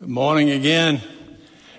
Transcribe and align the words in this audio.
Good 0.00 0.08
morning 0.08 0.48
again. 0.48 1.02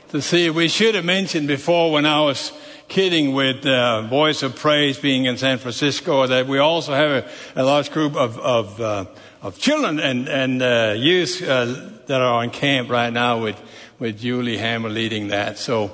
To 0.09 0.21
see, 0.21 0.51
we 0.51 0.67
should 0.67 0.93
have 0.93 1.03
mentioned 1.03 1.47
before 1.47 1.91
when 1.91 2.05
I 2.05 2.21
was 2.21 2.51
kidding 2.87 3.33
with 3.33 3.65
uh, 3.65 4.03
Voice 4.03 4.43
of 4.43 4.55
Praise 4.55 4.99
being 4.99 5.25
in 5.25 5.37
San 5.37 5.57
Francisco 5.57 6.27
that 6.27 6.45
we 6.45 6.59
also 6.59 6.93
have 6.93 7.25
a, 7.25 7.59
a 7.59 7.63
large 7.63 7.89
group 7.89 8.15
of 8.15 8.37
of, 8.37 8.79
uh, 8.79 9.05
of 9.41 9.57
children 9.57 9.99
and 9.99 10.29
and 10.29 10.61
uh, 10.61 10.93
youth 10.95 11.41
uh, 11.41 11.65
that 12.05 12.21
are 12.21 12.43
on 12.43 12.51
camp 12.51 12.91
right 12.91 13.11
now 13.11 13.41
with 13.41 13.59
with 13.97 14.19
Julie 14.19 14.57
Hammer 14.57 14.89
leading 14.89 15.29
that. 15.29 15.57
So, 15.57 15.89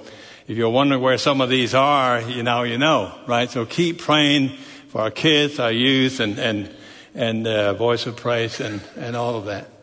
if 0.49 0.57
you're 0.57 0.69
wondering 0.69 1.01
where 1.01 1.17
some 1.17 1.39
of 1.39 1.47
these 1.47 1.73
are, 1.73 2.19
you 2.19 2.43
know, 2.43 2.63
you 2.63 2.77
know, 2.77 3.17
right? 3.25 3.49
So 3.49 3.65
keep 3.65 3.99
praying 3.99 4.49
for 4.89 4.99
our 4.99 5.11
kids, 5.11 5.59
our 5.59 5.71
youth, 5.71 6.19
and 6.19 6.37
and 6.37 6.75
and 7.15 7.47
uh, 7.47 7.73
Voice 7.75 8.05
of 8.05 8.17
Praise 8.17 8.59
and 8.59 8.81
and 8.97 9.15
all 9.15 9.35
of 9.35 9.45
that. 9.45 9.76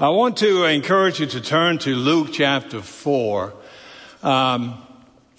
I 0.00 0.10
want 0.10 0.36
to 0.36 0.62
encourage 0.62 1.18
you 1.18 1.26
to 1.26 1.40
turn 1.40 1.78
to 1.78 1.92
Luke 1.92 2.28
chapter 2.32 2.80
4. 2.80 3.52
Um, 4.22 4.80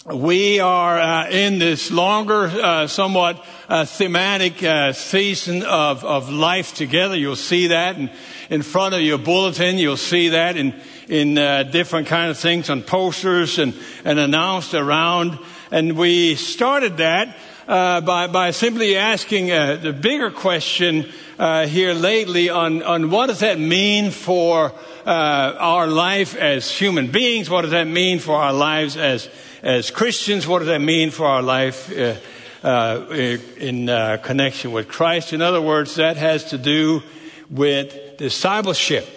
we 0.04 0.60
are 0.60 1.00
uh, 1.00 1.30
in 1.30 1.58
this 1.58 1.90
longer, 1.90 2.44
uh, 2.44 2.86
somewhat 2.86 3.42
uh, 3.70 3.86
thematic 3.86 4.62
uh, 4.62 4.92
season 4.92 5.62
of, 5.62 6.04
of 6.04 6.28
life 6.28 6.74
together. 6.74 7.16
You'll 7.16 7.36
see 7.36 7.68
that 7.68 7.96
in, 7.96 8.10
in 8.50 8.60
front 8.60 8.94
of 8.94 9.00
your 9.00 9.16
bulletin. 9.16 9.78
You'll 9.78 9.96
see 9.96 10.28
that 10.28 10.58
in, 10.58 10.78
in 11.08 11.38
uh, 11.38 11.62
different 11.62 12.08
kind 12.08 12.30
of 12.30 12.36
things 12.36 12.68
on 12.68 12.82
posters 12.82 13.58
and, 13.58 13.74
and 14.04 14.18
announced 14.18 14.74
around. 14.74 15.38
And 15.70 15.96
we 15.96 16.34
started 16.34 16.98
that 16.98 17.34
uh, 17.66 18.02
by, 18.02 18.26
by 18.26 18.50
simply 18.50 18.98
asking 18.98 19.46
the 19.46 19.96
bigger 19.98 20.30
question 20.30 21.10
uh, 21.40 21.66
here 21.66 21.94
lately 21.94 22.50
on, 22.50 22.82
on 22.82 23.08
what 23.08 23.28
does 23.28 23.40
that 23.40 23.58
mean 23.58 24.10
for 24.10 24.74
uh, 25.06 25.54
our 25.58 25.86
life 25.86 26.36
as 26.36 26.70
human 26.70 27.10
beings? 27.10 27.48
What 27.48 27.62
does 27.62 27.70
that 27.70 27.86
mean 27.86 28.18
for 28.18 28.36
our 28.36 28.52
lives 28.52 28.98
as, 28.98 29.26
as 29.62 29.90
Christians? 29.90 30.46
What 30.46 30.58
does 30.58 30.68
that 30.68 30.82
mean 30.82 31.10
for 31.10 31.24
our 31.24 31.42
life 31.42 31.90
uh, 31.96 32.16
uh 32.62 33.06
in 33.08 33.88
uh, 33.88 34.18
connection 34.22 34.70
with 34.72 34.88
Christ? 34.88 35.32
In 35.32 35.40
other 35.40 35.62
words, 35.62 35.94
that 35.94 36.18
has 36.18 36.44
to 36.50 36.58
do 36.58 37.02
with 37.48 38.18
discipleship. 38.18 39.08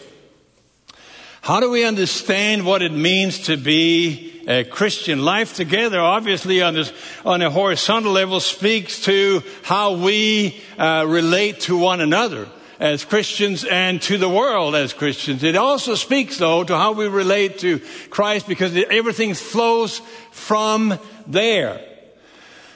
How 1.41 1.59
do 1.59 1.69
we 1.69 1.83
understand 1.83 2.65
what 2.65 2.81
it 2.81 2.93
means 2.93 3.39
to 3.47 3.57
be 3.57 4.32
a 4.47 4.63
Christian 4.63 5.23
life 5.23 5.55
together, 5.55 5.99
obviously 5.99 6.61
on, 6.61 6.73
this, 6.73 6.91
on 7.25 7.41
a 7.41 7.49
horizontal 7.49 8.11
level, 8.11 8.39
speaks 8.39 9.01
to 9.03 9.43
how 9.63 9.93
we 9.93 10.61
uh, 10.77 11.05
relate 11.07 11.61
to 11.61 11.77
one 11.77 12.01
another 12.01 12.47
as 12.79 13.05
Christians 13.05 13.63
and 13.63 14.01
to 14.01 14.17
the 14.17 14.27
world 14.27 14.75
as 14.75 14.93
Christians. 14.93 15.43
It 15.43 15.55
also 15.55 15.95
speaks, 15.95 16.37
though, 16.37 16.63
to 16.63 16.75
how 16.75 16.91
we 16.91 17.07
relate 17.07 17.59
to 17.59 17.79
Christ 18.09 18.47
because 18.47 18.75
everything 18.75 19.33
flows 19.33 19.99
from 20.31 20.99
there. 21.27 21.92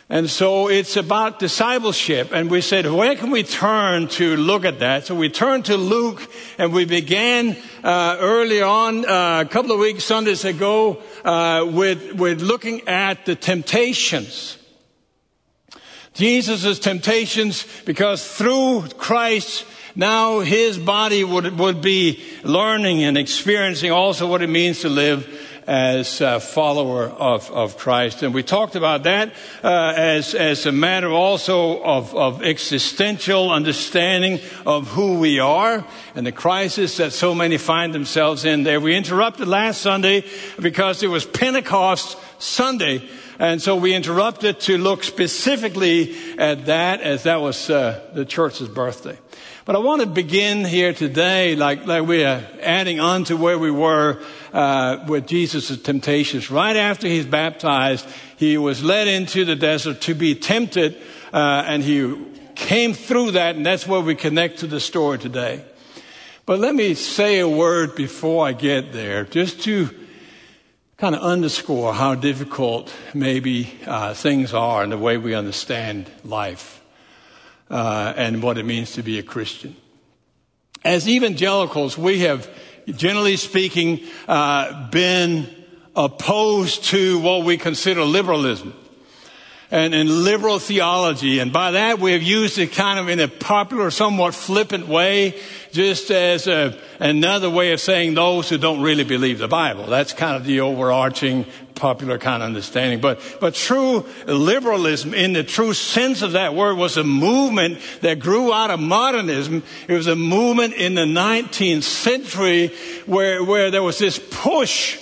And 0.09 0.29
so 0.29 0.69
it's 0.69 0.95
about 0.95 1.37
discipleship. 1.39 2.31
And 2.31 2.49
we 2.49 2.61
said, 2.61 2.89
where 2.89 3.15
can 3.15 3.29
we 3.29 3.43
turn 3.43 4.07
to 4.09 4.37
look 4.37 4.63
at 4.63 4.79
that? 4.79 5.05
So 5.05 5.15
we 5.15 5.29
turned 5.29 5.65
to 5.65 5.75
Luke 5.75 6.21
and 6.57 6.71
we 6.71 6.85
began 6.85 7.57
uh, 7.83 8.15
early 8.19 8.61
on, 8.61 9.05
uh, 9.05 9.41
a 9.41 9.49
couple 9.49 9.73
of 9.73 9.79
weeks, 9.79 10.05
Sundays 10.05 10.45
ago, 10.45 11.01
uh, 11.25 11.69
with, 11.69 12.13
with 12.13 12.41
looking 12.41 12.87
at 12.87 13.25
the 13.25 13.35
temptations. 13.35 14.57
Jesus' 16.13 16.79
temptations, 16.79 17.65
because 17.85 18.25
through 18.25 18.87
Christ, 18.97 19.65
now 19.93 20.39
his 20.39 20.77
body 20.77 21.23
would, 21.23 21.59
would 21.59 21.81
be 21.81 22.23
learning 22.43 23.03
and 23.03 23.17
experiencing 23.17 23.91
also 23.91 24.25
what 24.25 24.41
it 24.41 24.47
means 24.47 24.81
to 24.81 24.89
live 24.89 25.46
as 25.67 26.21
a 26.21 26.39
follower 26.39 27.03
of, 27.09 27.51
of 27.51 27.77
Christ. 27.77 28.23
And 28.23 28.33
we 28.33 28.41
talked 28.41 28.77
about 28.77 29.03
that 29.03 29.33
uh, 29.61 29.93
as, 29.97 30.33
as 30.33 30.65
a 30.65 30.71
matter 30.71 31.11
also 31.11 31.83
of, 31.83 32.15
of 32.15 32.41
existential 32.41 33.51
understanding 33.51 34.39
of 34.65 34.87
who 34.87 35.19
we 35.19 35.39
are 35.39 35.85
and 36.15 36.25
the 36.25 36.31
crisis 36.31 36.97
that 36.97 37.11
so 37.11 37.35
many 37.35 37.57
find 37.57 37.93
themselves 37.93 38.45
in 38.45 38.63
there. 38.63 38.79
We 38.79 38.95
interrupted 38.95 39.49
last 39.49 39.81
Sunday 39.81 40.23
because 40.57 41.03
it 41.03 41.07
was 41.07 41.25
Pentecost 41.25 42.17
Sunday. 42.39 43.07
And 43.39 43.61
so 43.61 43.75
we 43.75 43.93
interrupted 43.93 44.59
to 44.61 44.77
look 44.77 45.03
specifically 45.03 46.15
at 46.37 46.65
that 46.65 47.01
as 47.01 47.23
that 47.23 47.41
was 47.41 47.69
uh, 47.69 48.09
the 48.13 48.25
church's 48.25 48.67
birthday. 48.67 49.17
But 49.65 49.75
I 49.75 49.79
want 49.79 50.01
to 50.01 50.07
begin 50.07 50.63
here 50.63 50.93
today, 50.93 51.55
like, 51.57 51.85
like 51.85 52.07
we 52.07 52.23
are 52.23 52.41
adding 52.61 53.01
on 53.01 53.25
to 53.25 53.35
where 53.35 53.59
we 53.59 53.69
were 53.69 54.21
uh, 54.53 55.03
with 55.07 55.27
Jesus' 55.27 55.81
temptations. 55.81 56.49
Right 56.49 56.77
after 56.77 57.05
he's 57.05 57.25
baptized, 57.25 58.07
he 58.37 58.57
was 58.57 58.81
led 58.81 59.09
into 59.09 59.43
the 59.43 59.57
desert 59.57 59.99
to 60.01 60.15
be 60.15 60.35
tempted, 60.35 60.95
uh, 61.33 61.65
and 61.67 61.83
he 61.83 62.15
came 62.55 62.93
through 62.93 63.31
that, 63.31 63.57
and 63.57 63.65
that's 63.65 63.85
where 63.85 63.99
we 63.99 64.15
connect 64.15 64.59
to 64.59 64.67
the 64.67 64.79
story 64.79 65.19
today. 65.19 65.65
But 66.45 66.59
let 66.59 66.73
me 66.73 66.93
say 66.93 67.39
a 67.39 67.49
word 67.49 67.93
before 67.93 68.47
I 68.47 68.53
get 68.53 68.93
there, 68.93 69.25
just 69.25 69.63
to 69.63 69.89
kind 70.97 71.13
of 71.13 71.21
underscore 71.21 71.93
how 71.93 72.15
difficult 72.15 72.91
maybe 73.13 73.71
uh, 73.85 74.15
things 74.15 74.51
are 74.51 74.83
in 74.83 74.89
the 74.89 74.97
way 74.97 75.15
we 75.15 75.35
understand 75.35 76.09
life 76.23 76.83
uh, 77.69 78.13
and 78.17 78.41
what 78.41 78.57
it 78.57 78.65
means 78.65 78.93
to 78.93 79.03
be 79.03 79.19
a 79.19 79.23
Christian. 79.23 79.75
As 80.83 81.07
evangelicals, 81.07 81.99
we 81.99 82.21
have, 82.21 82.49
generally 82.87 83.37
speaking, 83.37 83.99
uh, 84.27 84.89
been 84.89 85.47
opposed 85.95 86.85
to 86.85 87.19
what 87.19 87.45
we 87.45 87.57
consider 87.57 88.03
liberalism 88.03 88.73
and, 89.69 89.93
and 89.93 90.09
liberal 90.09 90.59
theology. 90.59 91.39
And 91.39 91.51
by 91.51 91.71
that, 91.71 91.99
we 91.99 92.13
have 92.13 92.23
used 92.23 92.57
it 92.57 92.71
kind 92.71 92.99
of 92.99 93.09
in 93.09 93.19
a 93.19 93.27
popular, 93.27 93.91
somewhat 93.91 94.33
flippant 94.33 94.87
way, 94.87 95.39
just 95.71 96.09
as 96.09 96.47
a, 96.47 96.77
another 96.99 97.49
way 97.49 97.73
of 97.73 97.81
saying 97.81 98.13
those 98.13 98.49
who 98.49 98.57
don't 98.57 98.81
really 98.81 99.03
believe 99.03 99.39
the 99.39 99.47
Bible. 99.47 99.85
That's 99.87 100.13
kind 100.13 100.35
of 100.35 100.45
the 100.45 100.61
overarching 100.61 101.45
popular 101.75 102.17
kind 102.17 102.41
of 102.41 102.47
understanding. 102.47 103.01
But, 103.01 103.19
but 103.39 103.53
true 103.53 104.05
liberalism 104.25 105.13
in 105.13 105.33
the 105.33 105.43
true 105.43 105.73
sense 105.73 106.21
of 106.21 106.31
that 106.31 106.55
word 106.55 106.75
was 106.75 106.97
a 106.97 107.03
movement 107.03 107.79
that 108.01 108.19
grew 108.19 108.53
out 108.53 108.71
of 108.71 108.79
modernism. 108.79 109.63
It 109.87 109.93
was 109.93 110.07
a 110.07 110.15
movement 110.15 110.73
in 110.73 110.95
the 110.95 111.05
19th 111.05 111.83
century 111.83 112.73
where, 113.05 113.43
where 113.43 113.69
there 113.69 113.83
was 113.83 113.99
this 113.99 114.19
push 114.31 114.99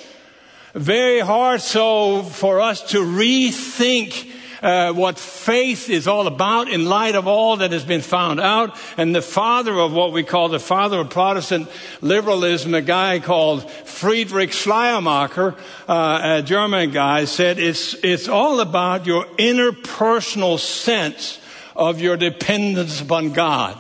very 0.74 1.22
hard 1.22 1.62
so 1.62 2.22
for 2.22 2.60
us 2.60 2.92
to 2.92 2.98
rethink 2.98 4.35
uh, 4.66 4.92
what 4.94 5.20
faith 5.20 5.92
is 5.92 6.08
all 6.08 6.26
about 6.26 6.68
in 6.70 6.86
light 6.86 7.14
of 7.14 7.28
all 7.28 7.58
that 7.58 7.72
has 7.72 7.86
been 7.86 8.02
found 8.02 8.40
out. 8.40 8.76
And 8.98 9.14
the 9.14 9.22
father 9.22 9.80
of 9.80 9.94
what 9.94 10.12
we 10.12 10.24
call 10.24 10.50
the 10.50 10.60
father 10.60 11.00
of 11.00 11.12
Protestant 11.12 11.70
liberalism, 12.02 12.74
a 12.74 12.82
guy 12.82 13.20
called 13.20 13.70
Friedrich 13.70 14.54
Schleiermacher, 14.54 15.54
uh, 15.88 16.40
a 16.40 16.42
German 16.42 16.90
guy, 16.90 17.26
said 17.26 17.60
it's, 17.60 17.94
it's 18.04 18.28
all 18.28 18.60
about 18.60 19.06
your 19.06 19.26
interpersonal 19.38 20.58
sense 20.58 21.40
of 21.76 22.02
your 22.02 22.18
dependence 22.18 23.02
upon 23.02 23.34
God. 23.34 23.78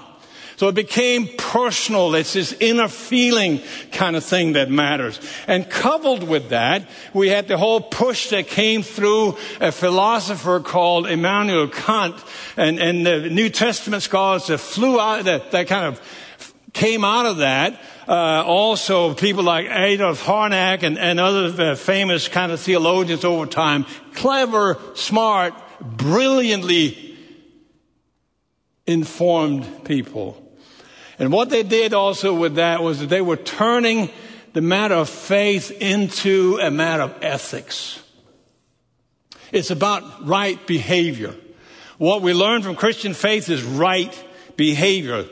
So 0.57 0.69
it 0.69 0.75
became 0.75 1.27
personal. 1.37 2.15
It's 2.15 2.33
this 2.33 2.53
inner 2.53 2.87
feeling 2.87 3.61
kind 3.91 4.15
of 4.15 4.23
thing 4.23 4.53
that 4.53 4.71
matters. 4.71 5.19
And 5.47 5.69
coupled 5.69 6.23
with 6.23 6.49
that, 6.49 6.87
we 7.13 7.27
had 7.27 7.49
the 7.49 7.57
whole 7.57 7.81
push 7.81 8.29
that 8.29 8.47
came 8.47 8.81
through 8.81 9.37
a 9.59 9.71
philosopher 9.71 10.61
called 10.61 11.07
Immanuel 11.07 11.67
Kant 11.67 12.15
and, 12.55 12.79
and 12.79 13.05
the 13.05 13.29
New 13.29 13.49
Testament 13.49 14.03
scholars 14.03 14.47
that 14.47 14.59
flew 14.59 14.97
out, 14.99 15.25
that, 15.25 15.51
that 15.51 15.67
kind 15.67 15.85
of 15.87 16.01
came 16.71 17.03
out 17.03 17.25
of 17.25 17.37
that. 17.37 17.81
Uh, 18.07 18.43
also, 18.45 19.13
people 19.13 19.43
like 19.43 19.67
Adolf 19.69 20.23
Harnack 20.23 20.83
and, 20.83 20.97
and 20.97 21.19
other 21.19 21.71
uh, 21.71 21.75
famous 21.75 22.29
kind 22.29 22.51
of 22.51 22.61
theologians 22.61 23.25
over 23.25 23.45
time, 23.45 23.85
clever, 24.13 24.77
smart, 24.93 25.53
brilliantly 25.81 27.17
informed 28.85 29.83
people 29.83 30.44
and 31.19 31.31
what 31.31 31.49
they 31.49 31.63
did 31.63 31.93
also 31.93 32.33
with 32.33 32.55
that 32.55 32.83
was 32.83 32.99
that 32.99 33.09
they 33.09 33.21
were 33.21 33.37
turning 33.37 34.09
the 34.53 34.61
matter 34.61 34.95
of 34.95 35.09
faith 35.09 35.71
into 35.81 36.59
a 36.61 36.71
matter 36.71 37.03
of 37.03 37.15
ethics. 37.21 38.01
It's 39.51 39.71
about 39.71 40.27
right 40.27 40.65
behavior. 40.67 41.35
What 41.97 42.21
we 42.21 42.33
learn 42.33 42.61
from 42.61 42.75
Christian 42.75 43.13
faith 43.13 43.49
is 43.49 43.63
right 43.63 44.13
behavior. 44.57 45.25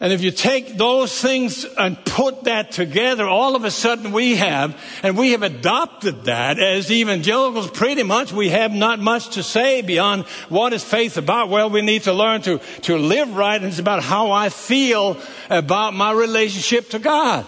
And 0.00 0.12
if 0.12 0.22
you 0.22 0.30
take 0.30 0.76
those 0.76 1.20
things 1.20 1.64
and 1.76 2.02
put 2.04 2.44
that 2.44 2.70
together, 2.70 3.26
all 3.26 3.56
of 3.56 3.64
a 3.64 3.70
sudden 3.70 4.12
we 4.12 4.36
have, 4.36 4.80
and 5.02 5.18
we 5.18 5.32
have 5.32 5.42
adopted 5.42 6.26
that 6.26 6.60
as 6.60 6.92
evangelicals 6.92 7.68
pretty 7.72 8.04
much, 8.04 8.32
we 8.32 8.50
have 8.50 8.72
not 8.72 9.00
much 9.00 9.30
to 9.30 9.42
say 9.42 9.82
beyond 9.82 10.24
what 10.48 10.72
is 10.72 10.84
faith 10.84 11.16
about. 11.16 11.48
Well, 11.48 11.68
we 11.68 11.82
need 11.82 12.04
to 12.04 12.12
learn 12.12 12.42
to, 12.42 12.60
to 12.82 12.96
live 12.96 13.34
right, 13.34 13.56
and 13.56 13.66
it's 13.66 13.80
about 13.80 14.04
how 14.04 14.30
I 14.30 14.50
feel 14.50 15.16
about 15.50 15.94
my 15.94 16.12
relationship 16.12 16.90
to 16.90 17.00
God. 17.00 17.44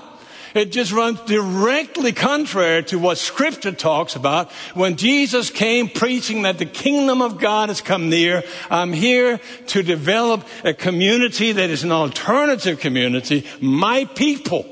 It 0.55 0.73
just 0.73 0.93
runs 0.93 1.20
directly 1.20 2.12
contrary 2.12 2.85
to 2.85 2.99
what 2.99 3.19
scripture 3.19 3.73
talks 3.73 4.17
about. 4.17 4.50
When 4.75 4.97
Jesus 4.97 5.50
came 5.50 5.88
preaching 5.88 6.43
that 6.43 6.58
the 6.58 6.67
kingdom 6.67 7.23
of 7.23 7.38
God 7.38 7.69
has 7.69 7.81
come 7.81 8.08
near, 8.08 8.43
I'm 8.70 8.93
here 8.93 9.41
to 9.69 9.82
develop 9.82 10.47
a 10.64 10.75
community 10.75 11.52
that 11.52 11.70
is 11.70 11.85
an 11.85 11.93
alternative 11.93 12.81
community, 12.81 13.47
my 13.61 14.05
people. 14.05 14.67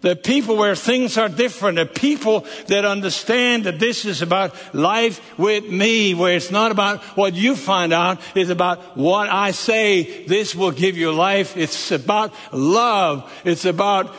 The 0.00 0.14
people 0.14 0.56
where 0.56 0.76
things 0.76 1.18
are 1.18 1.28
different, 1.28 1.76
the 1.76 1.84
people 1.84 2.46
that 2.68 2.84
understand 2.84 3.64
that 3.64 3.80
this 3.80 4.04
is 4.04 4.22
about 4.22 4.54
life 4.72 5.36
with 5.36 5.68
me, 5.68 6.14
where 6.14 6.36
it's 6.36 6.52
not 6.52 6.70
about 6.70 7.00
what 7.16 7.34
you 7.34 7.56
find 7.56 7.92
out, 7.92 8.20
it's 8.36 8.50
about 8.50 8.96
what 8.96 9.28
I 9.28 9.50
say, 9.50 10.24
this 10.24 10.54
will 10.54 10.70
give 10.70 10.96
you 10.96 11.10
life. 11.10 11.56
It's 11.56 11.90
about 11.90 12.32
love. 12.52 13.28
It's 13.44 13.64
about 13.64 14.14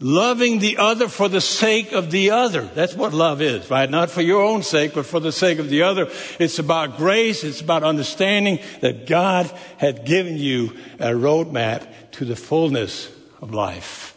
loving 0.00 0.58
the 0.58 0.78
other 0.78 1.08
for 1.08 1.28
the 1.28 1.40
sake 1.40 1.92
of 1.92 2.10
the 2.10 2.30
other. 2.30 2.62
That's 2.62 2.94
what 2.94 3.12
love 3.12 3.40
is, 3.42 3.70
right? 3.70 3.90
Not 3.90 4.10
for 4.10 4.22
your 4.22 4.42
own 4.42 4.62
sake, 4.62 4.94
but 4.94 5.06
for 5.06 5.20
the 5.20 5.32
sake 5.32 5.58
of 5.58 5.68
the 5.68 5.82
other. 5.82 6.10
It's 6.38 6.58
about 6.58 6.96
grace. 6.96 7.44
It's 7.44 7.60
about 7.60 7.82
understanding 7.82 8.60
that 8.80 9.06
God 9.06 9.46
had 9.78 10.04
given 10.04 10.36
you 10.36 10.76
a 10.98 11.10
roadmap 11.10 11.86
to 12.12 12.24
the 12.24 12.36
fullness 12.36 13.10
of 13.40 13.52
life. 13.52 14.16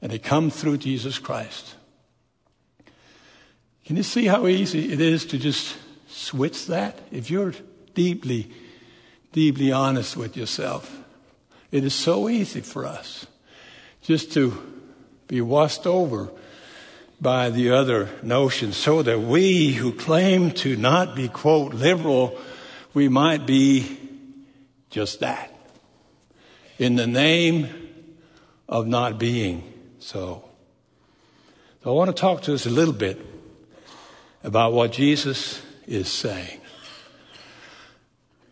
And 0.00 0.12
it 0.12 0.22
comes 0.22 0.56
through 0.56 0.78
Jesus 0.78 1.18
Christ. 1.18 1.74
Can 3.84 3.96
you 3.96 4.02
see 4.02 4.26
how 4.26 4.46
easy 4.46 4.92
it 4.92 5.00
is 5.00 5.26
to 5.26 5.38
just 5.38 5.76
switch 6.08 6.66
that? 6.66 6.98
If 7.10 7.30
you're 7.30 7.54
deeply, 7.94 8.50
deeply 9.32 9.72
honest 9.72 10.16
with 10.16 10.36
yourself, 10.36 10.98
it 11.70 11.84
is 11.84 11.94
so 11.94 12.28
easy 12.28 12.60
for 12.60 12.86
us 12.86 13.26
just 14.02 14.32
to 14.32 14.71
be 15.28 15.40
washed 15.40 15.86
over 15.86 16.30
by 17.20 17.50
the 17.50 17.70
other 17.70 18.08
notions 18.22 18.76
so 18.76 19.02
that 19.02 19.20
we 19.20 19.72
who 19.72 19.92
claim 19.92 20.50
to 20.50 20.76
not 20.76 21.14
be, 21.14 21.28
quote, 21.28 21.72
liberal, 21.72 22.36
we 22.94 23.08
might 23.08 23.46
be 23.46 23.98
just 24.90 25.20
that 25.20 25.52
in 26.78 26.96
the 26.96 27.06
name 27.06 27.68
of 28.68 28.86
not 28.86 29.18
being 29.18 29.72
so, 29.98 30.44
so 31.84 31.90
I 31.90 31.94
want 31.94 32.14
to 32.14 32.20
talk 32.20 32.42
to 32.42 32.54
us 32.54 32.66
a 32.66 32.70
little 32.70 32.94
bit 32.94 33.24
about 34.42 34.72
what 34.72 34.92
Jesus 34.92 35.62
is 35.86 36.10
saying. 36.10 36.60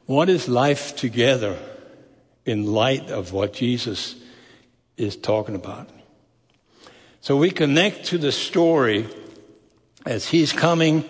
What 0.07 0.29
is 0.29 0.49
life 0.49 0.95
together 0.97 1.59
in 2.45 2.73
light 2.73 3.11
of 3.11 3.33
what 3.33 3.53
Jesus 3.53 4.15
is 4.97 5.17
talking 5.17 5.55
about? 5.55 5.89
So 7.23 7.37
we 7.37 7.51
connect 7.51 8.07
to 8.07 8.19
the 8.19 8.33
story 8.33 9.07
as 10.07 10.29
he's 10.29 10.53
coming 10.53 11.09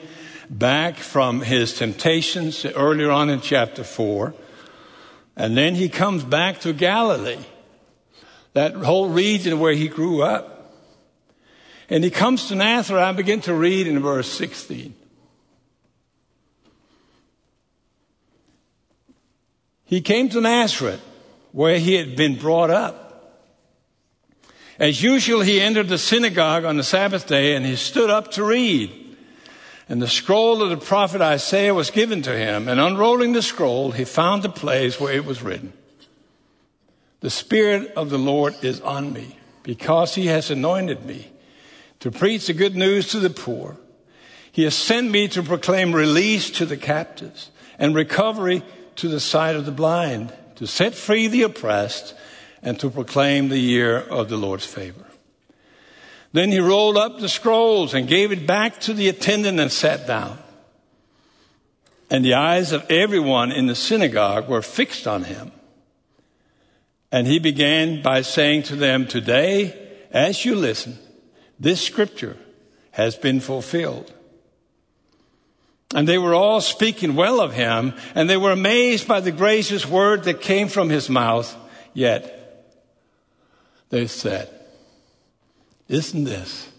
back 0.49 0.97
from 0.97 1.41
his 1.41 1.75
temptations 1.75 2.65
earlier 2.65 3.11
on 3.13 3.31
in 3.31 3.41
chapter 3.41 3.85
4. 3.85 4.35
And 5.37 5.57
then 5.57 5.77
he 5.77 5.89
comes 5.89 6.25
back 6.25 6.61
to 6.63 6.73
Galilee 6.73 7.39
that 8.55 8.75
whole 8.75 9.09
region 9.09 9.61
where 9.61 9.73
he 9.73 9.87
grew 9.87 10.23
up. 10.23 10.75
And 11.89 12.03
he 12.03 12.11
comes 12.11 12.49
to 12.49 12.57
Nazareth. 12.57 13.03
I 13.03 13.13
begin 13.13 13.41
to 13.43 13.55
read 13.55 13.87
in 13.87 14.01
verse 14.01 14.29
16. 14.33 14.95
He 19.85 20.01
came 20.01 20.29
to 20.31 20.41
Nazareth, 20.41 21.05
where 21.53 21.79
he 21.79 21.95
had 21.95 22.17
been 22.17 22.37
brought 22.37 22.71
up. 22.71 23.10
As 24.81 25.03
usual, 25.03 25.43
he 25.43 25.61
entered 25.61 25.89
the 25.89 25.99
synagogue 25.99 26.65
on 26.65 26.79
the 26.79 26.83
Sabbath 26.83 27.27
day 27.27 27.55
and 27.55 27.67
he 27.67 27.77
stood 27.77 28.09
up 28.09 28.31
to 28.33 28.45
read. 28.45 28.91
And 29.91 30.01
the 30.01 30.09
scroll 30.09 30.63
of 30.63 30.71
the 30.71 30.85
prophet 30.85 31.21
Isaiah 31.21 31.75
was 31.75 31.91
given 31.91 32.23
to 32.23 32.37
him. 32.37 32.67
And 32.67 32.81
unrolling 32.81 33.35
the 33.35 33.43
scroll, 33.43 33.91
he 33.91 34.05
found 34.05 34.43
the 34.43 34.49
place 34.49 34.99
where 34.99 35.13
it 35.13 35.25
was 35.25 35.43
written 35.43 35.75
the 37.21 37.31
Spirit 37.31 37.93
of 37.97 38.09
the 38.09 38.19
Lord 38.19 38.55
is 38.65 38.81
on 38.81 39.13
me 39.13 39.37
because 39.63 40.15
he 40.15 40.29
has 40.29 40.51
anointed 40.51 41.05
me 41.05 41.31
to 42.01 42.11
preach 42.11 42.47
the 42.47 42.55
good 42.55 42.75
news 42.75 43.09
to 43.09 43.21
the 43.21 43.29
poor. 43.29 43.77
He 44.51 44.65
has 44.65 44.75
sent 44.75 45.11
me 45.11 45.29
to 45.29 45.43
proclaim 45.43 45.95
release 45.95 46.51
to 46.53 46.65
the 46.65 46.79
captives 46.79 47.51
and 47.79 47.95
recovery 47.95 48.63
to 48.97 49.09
the 49.09 49.21
sight 49.21 49.55
of 49.55 49.67
the 49.67 49.71
blind, 49.71 50.33
to 50.57 50.67
set 50.67 50.95
free 50.95 51.27
the 51.27 51.43
oppressed, 51.43 52.15
and 52.63 52.79
to 52.81 52.91
proclaim 52.91 53.49
the 53.49 53.59
year 53.59 53.99
of 53.99 54.29
the 54.29 54.37
Lord's 54.37 54.67
favor. 54.67 55.07
Then 56.33 56.53
he 56.53 56.61
rolled 56.61 56.97
up 56.97 57.19
the 57.19 57.29
scrolls 57.29 57.95
and 57.95 58.07
gave 58.07 58.31
it 58.31 58.47
back 58.47 58.81
to 58.81 58.95
the 58.95 59.09
attendant 59.09 59.59
and 59.59 59.73
sat 59.73 60.07
down. 60.07 60.39
And 62.09 62.25
the 62.25 62.35
eyes 62.35 62.73
of 62.73 62.89
everyone 62.91 63.53
in 63.53 63.67
the 63.67 63.75
synagogue 63.75 64.49
were 64.49 64.63
fixed 64.63 65.07
on 65.07 65.25
him. 65.25 65.53
And 67.13 67.27
he 67.27 67.39
began 67.39 68.03
by 68.03 68.23
saying 68.23 68.65
to 68.65 68.77
them, 68.77 69.07
Today, 69.07 69.89
as 70.13 70.45
you 70.45 70.55
listen, 70.55 70.99
this 71.59 71.81
scripture 71.81 72.37
has 72.93 73.17
been 73.17 73.41
fulfilled. 73.41 74.13
And 75.93 76.07
they 76.07 76.19
were 76.19 76.35
all 76.35 76.61
speaking 76.61 77.17
well 77.17 77.41
of 77.41 77.53
him, 77.53 77.95
and 78.15 78.31
they 78.31 78.37
were 78.37 78.53
amazed 78.53 79.09
by 79.09 79.21
the 79.21 79.33
gracious 79.33 79.87
word 79.87 80.25
that 80.25 80.41
came 80.41 80.69
from 80.69 80.89
his 80.89 81.09
mouth. 81.09 81.57
Yet, 81.95 82.40
they 83.91 84.07
said, 84.07 84.49
Isn't 85.89 86.25
this 86.25 86.71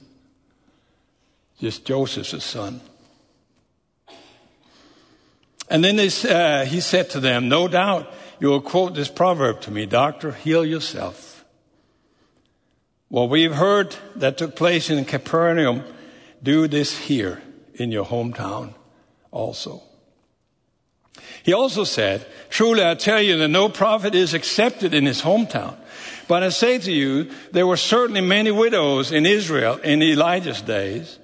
just 1.60 1.86
Joseph's 1.86 2.44
son? 2.44 2.82
And 5.70 5.84
then 5.84 5.96
they, 5.96 6.10
uh, 6.30 6.66
he 6.66 6.82
said 6.82 7.10
to 7.12 7.20
them, 7.20 7.48
No 7.48 7.68
doubt 7.68 8.12
you 8.40 8.50
will 8.50 8.62
quote 8.62 8.96
this 8.96 9.10
proverb 9.10 9.62
to 9.62 9.72
me, 9.72 9.86
Doctor, 9.86 10.32
heal 10.32 10.66
yourself. 10.66 11.46
What 13.08 13.30
we've 13.30 13.54
heard 13.54 13.96
that 14.16 14.38
took 14.38 14.56
place 14.56 14.90
in 14.90 15.04
Capernaum, 15.06 15.84
do 16.42 16.68
this 16.68 16.98
here 16.98 17.42
in 17.76 17.92
your 17.92 18.06
hometown 18.06 18.74
also. 19.32 19.84
He 21.44 21.54
also 21.54 21.84
said, 21.84 22.26
Truly 22.50 22.86
I 22.86 22.96
tell 22.96 23.22
you 23.22 23.38
that 23.38 23.48
no 23.50 23.70
prophet 23.70 24.16
is 24.16 24.34
accepted 24.34 24.94
in 24.94 25.06
his 25.06 25.22
hometown. 25.22 25.78
But 26.32 26.44
I 26.44 26.48
say 26.50 26.78
to 26.78 26.92
you, 26.94 27.30
there 27.52 27.68
were 27.68 27.76
certainly 27.76 28.22
many 28.22 28.52
widows 28.52 29.12
in 29.12 29.26
Israel 29.26 29.76
in 29.80 30.02
Elijah's 30.02 30.62
days, 30.62 31.20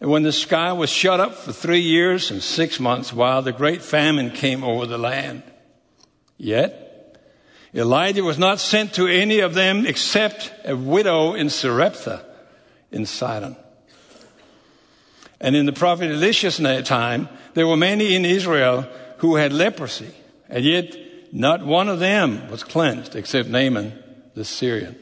and 0.00 0.10
when 0.10 0.24
the 0.24 0.32
sky 0.32 0.72
was 0.72 0.90
shut 0.90 1.20
up 1.20 1.34
for 1.34 1.52
three 1.52 1.78
years 1.78 2.32
and 2.32 2.42
six 2.42 2.80
months 2.80 3.12
while 3.12 3.40
the 3.40 3.52
great 3.52 3.82
famine 3.82 4.32
came 4.32 4.64
over 4.64 4.84
the 4.84 4.98
land. 4.98 5.44
Yet, 6.38 7.20
Elijah 7.72 8.24
was 8.24 8.36
not 8.36 8.58
sent 8.58 8.94
to 8.94 9.06
any 9.06 9.38
of 9.38 9.54
them 9.54 9.86
except 9.86 10.52
a 10.64 10.74
widow 10.76 11.34
in 11.34 11.50
Sarepta 11.50 12.26
in 12.90 13.06
Sidon. 13.06 13.54
And 15.40 15.54
in 15.54 15.66
the 15.66 15.72
prophet 15.72 16.10
Elisha's 16.10 16.58
time, 16.84 17.28
there 17.54 17.68
were 17.68 17.76
many 17.76 18.16
in 18.16 18.24
Israel 18.24 18.88
who 19.18 19.36
had 19.36 19.52
leprosy, 19.52 20.12
and 20.48 20.64
yet 20.64 20.96
not 21.32 21.64
one 21.64 21.88
of 21.88 22.00
them 22.00 22.50
was 22.50 22.64
cleansed 22.64 23.14
except 23.14 23.48
Naaman 23.48 24.02
the 24.38 24.44
Syrian. 24.44 24.94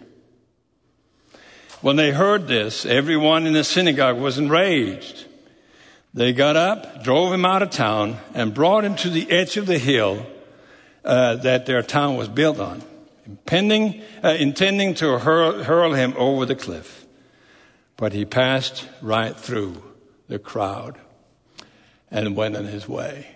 When 1.82 1.96
they 1.96 2.10
heard 2.10 2.48
this, 2.48 2.86
everyone 2.86 3.46
in 3.46 3.52
the 3.52 3.64
synagogue 3.64 4.18
was 4.18 4.38
enraged. 4.38 5.26
They 6.14 6.32
got 6.32 6.56
up, 6.56 7.04
drove 7.04 7.34
him 7.34 7.44
out 7.44 7.60
of 7.60 7.68
town, 7.68 8.16
and 8.32 8.54
brought 8.54 8.84
him 8.84 8.96
to 8.96 9.10
the 9.10 9.30
edge 9.30 9.58
of 9.58 9.66
the 9.66 9.78
hill 9.78 10.26
uh, 11.04 11.36
that 11.36 11.66
their 11.66 11.82
town 11.82 12.16
was 12.16 12.28
built 12.28 12.58
on, 12.58 12.82
impending, 13.26 14.00
uh, 14.24 14.30
intending 14.30 14.94
to 14.94 15.18
hurl, 15.18 15.62
hurl 15.64 15.92
him 15.92 16.14
over 16.16 16.46
the 16.46 16.56
cliff. 16.56 17.04
But 17.98 18.14
he 18.14 18.24
passed 18.24 18.88
right 19.02 19.36
through 19.36 19.82
the 20.28 20.38
crowd 20.38 20.98
and 22.10 22.34
went 22.34 22.56
on 22.56 22.64
his 22.64 22.88
way. 22.88 23.35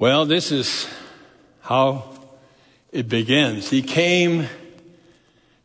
Well, 0.00 0.24
this 0.24 0.50
is 0.50 0.88
how 1.60 2.08
it 2.90 3.06
begins. 3.06 3.68
He 3.68 3.82
came 3.82 4.48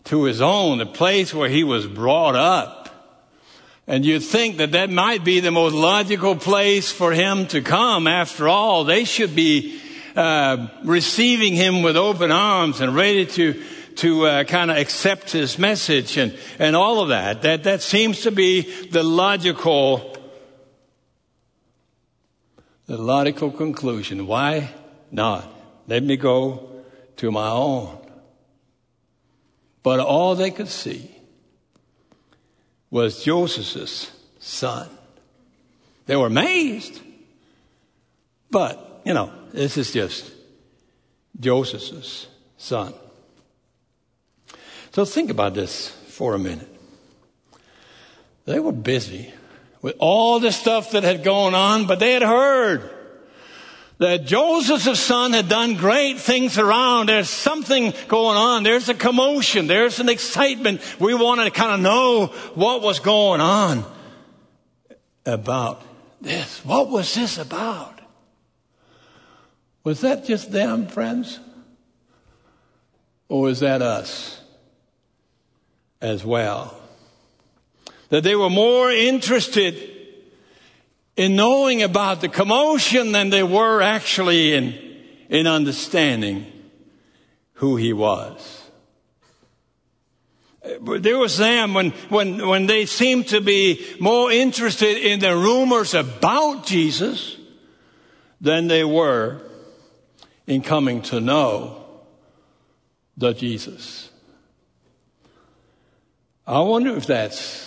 to 0.04 0.24
his 0.26 0.42
own, 0.42 0.80
the 0.80 0.86
place 0.86 1.34
where 1.34 1.48
he 1.48 1.64
was 1.64 1.88
brought 1.88 2.36
up. 2.36 2.90
And 3.88 4.06
you'd 4.06 4.26
think 4.26 4.58
that 4.58 4.74
that 4.74 4.90
might 4.90 5.24
be 5.24 5.40
the 5.40 5.52
most 5.52 5.74
logical 5.74 6.36
place 6.36 6.92
for 6.92 7.14
him 7.14 7.48
to 7.48 7.62
come. 7.62 8.08
After 8.08 8.50
all, 8.50 8.84
they 8.84 9.06
should 9.06 9.38
be 9.38 9.80
uh, 10.18 10.68
receiving 10.84 11.54
him 11.54 11.82
with 11.82 11.96
open 11.96 12.30
arms 12.30 12.82
and 12.82 12.94
ready 12.94 13.26
to 13.26 13.64
to 13.96 14.26
uh, 14.26 14.44
kind 14.44 14.70
of 14.70 14.76
accept 14.76 15.32
his 15.32 15.58
message 15.58 16.18
and 16.18 16.38
and 16.60 16.76
all 16.76 17.00
of 17.00 17.08
that. 17.08 17.44
That 17.44 17.64
that 17.64 17.82
seems 17.82 18.24
to 18.24 18.32
be 18.32 18.64
the 18.88 19.02
logical 19.02 20.15
the 22.88 22.98
logical 22.98 23.52
conclusion. 23.52 24.28
Why 24.28 24.70
not? 25.12 25.52
Let 25.88 26.04
me 26.04 26.18
go 26.18 26.70
to 27.18 27.32
my 27.32 27.50
own. 27.50 27.98
But 29.84 30.00
all 30.00 30.36
they 30.36 30.52
could 30.52 30.68
see 30.68 31.12
was 32.90 33.24
Joseph's 33.24 34.12
son. 34.40 34.90
They 36.06 36.16
were 36.16 36.28
amazed. 36.28 37.02
But, 38.50 39.02
you 39.06 39.14
know, 39.14 39.32
this 39.52 39.78
is 39.78 39.92
just 39.92 40.32
Joseph's 41.40 42.28
son. 42.58 42.94
So 44.92 45.04
think 45.04 45.30
about 45.30 45.54
this 45.56 45.90
for 45.90 46.36
a 46.36 46.40
minute. 46.40 46.74
They 48.46 48.60
were 48.60 48.72
busy 48.72 49.34
with 49.86 49.98
all 50.00 50.40
the 50.40 50.52
stuff 50.52 50.94
that 50.94 51.04
had 51.04 51.24
gone 51.24 51.54
on, 51.54 51.86
but 51.86 52.00
they 52.00 52.14
had 52.14 52.24
heard 52.24 52.90
that 54.00 54.26
Joseph's 54.26 55.00
son 55.00 55.32
had 55.32 55.48
done 55.48 55.76
great 55.76 56.18
things 56.18 56.58
around. 56.58 57.08
There's 57.08 57.30
something 57.30 57.94
going 58.08 58.36
on. 58.36 58.64
There's 58.64 58.90
a 58.90 58.96
commotion. 58.96 59.68
There's 59.68 60.00
an 60.00 60.10
excitement. 60.10 60.82
We 61.00 61.14
wanted 61.14 61.44
to 61.44 61.52
kind 61.52 61.72
of 61.72 61.82
know 61.82 62.34
what 62.56 62.82
was 62.82 63.00
going 63.00 63.42
on 63.42 63.86
about 65.24 65.84
this. 66.20 66.66
What 66.66 66.90
was 66.90 67.14
this 67.14 67.38
about? 67.38 68.02
Was 69.84 70.02
that 70.02 70.26
just 70.26 70.52
them, 70.52 70.88
friends? 70.88 71.40
Or 73.30 73.44
was 73.44 73.60
that 73.60 73.84
us 73.84 74.42
as 76.02 76.26
well? 76.26 76.76
That 78.10 78.24
they 78.24 78.36
were 78.36 78.50
more 78.50 78.92
interested 78.92 79.92
in 81.16 81.36
knowing 81.36 81.82
about 81.82 82.22
the 82.22 82.30
commotion 82.30 83.12
than 83.12 83.30
they 83.30 83.44
were 83.44 83.82
actually 83.82 84.54
in, 84.54 84.78
in 85.30 85.48
understanding 85.48 86.46
who 87.54 87.78
he 87.78 87.94
was. 87.94 88.64
There 90.82 91.18
was 91.18 91.38
them 91.38 91.74
when, 91.74 91.92
when, 92.10 92.48
when 92.48 92.66
they 92.66 92.86
seemed 92.86 93.28
to 93.28 93.40
be 93.40 93.86
more 94.00 94.32
interested 94.32 94.98
in 94.98 95.20
the 95.20 95.36
rumors 95.36 95.94
about 95.94 96.66
Jesus 96.66 97.38
than 98.42 98.68
they 98.68 98.84
were 98.84 99.42
in 100.48 100.62
coming 100.62 101.02
to 101.04 101.22
know 101.22 101.86
the 103.16 103.34
Jesus. 103.34 104.10
I 106.48 106.60
wonder 106.60 106.96
if 106.98 107.06
that's 107.08 107.65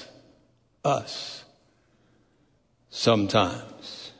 us 0.84 1.44
sometimes. 2.90 4.12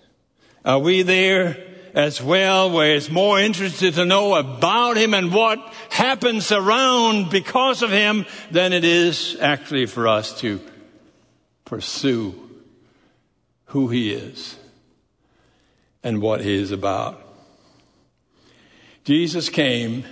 Are 0.65 0.79
we 0.79 1.03
there 1.03 1.57
as 1.95 2.23
well 2.23 2.71
where 2.71 2.95
it's 2.95 3.11
more 3.11 3.41
interested 3.41 3.95
to 3.95 4.05
know 4.05 4.35
about 4.35 4.97
him 4.97 5.15
and 5.15 5.33
what 5.33 5.59
happens 5.91 6.53
around 6.53 7.31
because 7.31 7.83
of 7.83 7.91
him 7.91 8.27
than 8.51 8.73
it 8.73 8.85
is 8.85 9.37
actually 9.41 9.87
for 9.87 10.07
us 10.07 10.39
to 10.41 10.61
pursue 11.65 12.35
who 13.67 13.89
he 13.89 14.13
is 14.13 14.57
and 16.03 16.23
what 16.23 16.41
he 16.41 16.55
is 16.55 16.71
about. 16.71 17.21
Jesus 19.05 19.49
came 19.49 20.05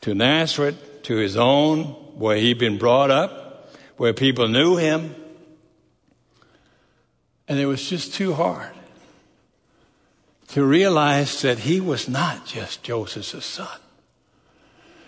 to 0.00 0.14
Nazareth, 0.14 1.02
to 1.04 1.16
his 1.16 1.36
own, 1.36 1.84
where 2.16 2.36
he'd 2.36 2.58
been 2.58 2.78
brought 2.78 3.10
up, 3.10 3.43
where 3.96 4.12
people 4.12 4.48
knew 4.48 4.76
him. 4.76 5.14
And 7.46 7.58
it 7.58 7.66
was 7.66 7.88
just 7.88 8.14
too 8.14 8.34
hard 8.34 8.72
to 10.48 10.64
realize 10.64 11.42
that 11.42 11.58
he 11.58 11.80
was 11.80 12.08
not 12.08 12.46
just 12.46 12.82
Joseph's 12.82 13.44
son. 13.44 13.80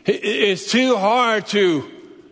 It's 0.05 0.71
too 0.71 0.97
hard 0.97 1.47
to, 1.49 1.90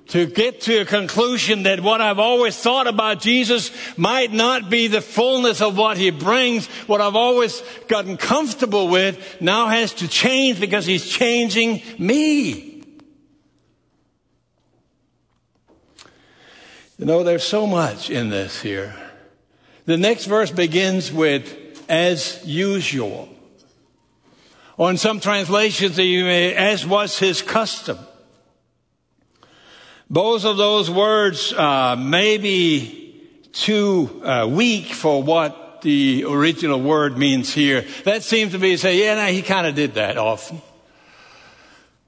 to 0.08 0.26
get 0.26 0.62
to 0.62 0.82
a 0.82 0.84
conclusion 0.84 1.64
that 1.64 1.80
what 1.80 2.00
I've 2.00 2.18
always 2.18 2.56
thought 2.56 2.86
about 2.86 3.20
Jesus 3.20 3.70
might 3.96 4.32
not 4.32 4.70
be 4.70 4.86
the 4.86 5.00
fullness 5.00 5.60
of 5.60 5.76
what 5.76 5.96
he 5.96 6.10
brings. 6.10 6.66
What 6.86 7.00
I've 7.00 7.16
always 7.16 7.62
gotten 7.88 8.16
comfortable 8.16 8.88
with 8.88 9.40
now 9.40 9.68
has 9.68 9.94
to 9.94 10.08
change 10.08 10.60
because 10.60 10.86
he's 10.86 11.08
changing 11.08 11.82
me. 11.98 12.73
You 16.98 17.06
know, 17.06 17.24
there's 17.24 17.44
so 17.44 17.66
much 17.66 18.08
in 18.08 18.30
this 18.30 18.62
here. 18.62 18.94
The 19.84 19.96
next 19.96 20.26
verse 20.26 20.52
begins 20.52 21.12
with, 21.12 21.84
as 21.88 22.40
usual. 22.46 23.28
Or 24.76 24.90
in 24.90 24.96
some 24.96 25.18
translations, 25.20 25.98
as 25.98 26.86
was 26.86 27.18
his 27.18 27.42
custom. 27.42 27.98
Both 30.08 30.44
of 30.44 30.56
those 30.56 30.88
words 30.88 31.52
uh, 31.52 31.96
may 31.96 32.38
be 32.38 33.28
too 33.52 34.22
uh, 34.24 34.48
weak 34.48 34.86
for 34.86 35.22
what 35.22 35.82
the 35.82 36.24
original 36.28 36.80
word 36.80 37.18
means 37.18 37.52
here. 37.52 37.84
That 38.04 38.22
seems 38.22 38.52
to 38.52 38.58
be 38.58 38.76
say, 38.76 38.98
yeah, 39.04 39.16
no, 39.16 39.26
he 39.26 39.42
kind 39.42 39.66
of 39.66 39.74
did 39.74 39.94
that 39.94 40.16
often. 40.16 40.62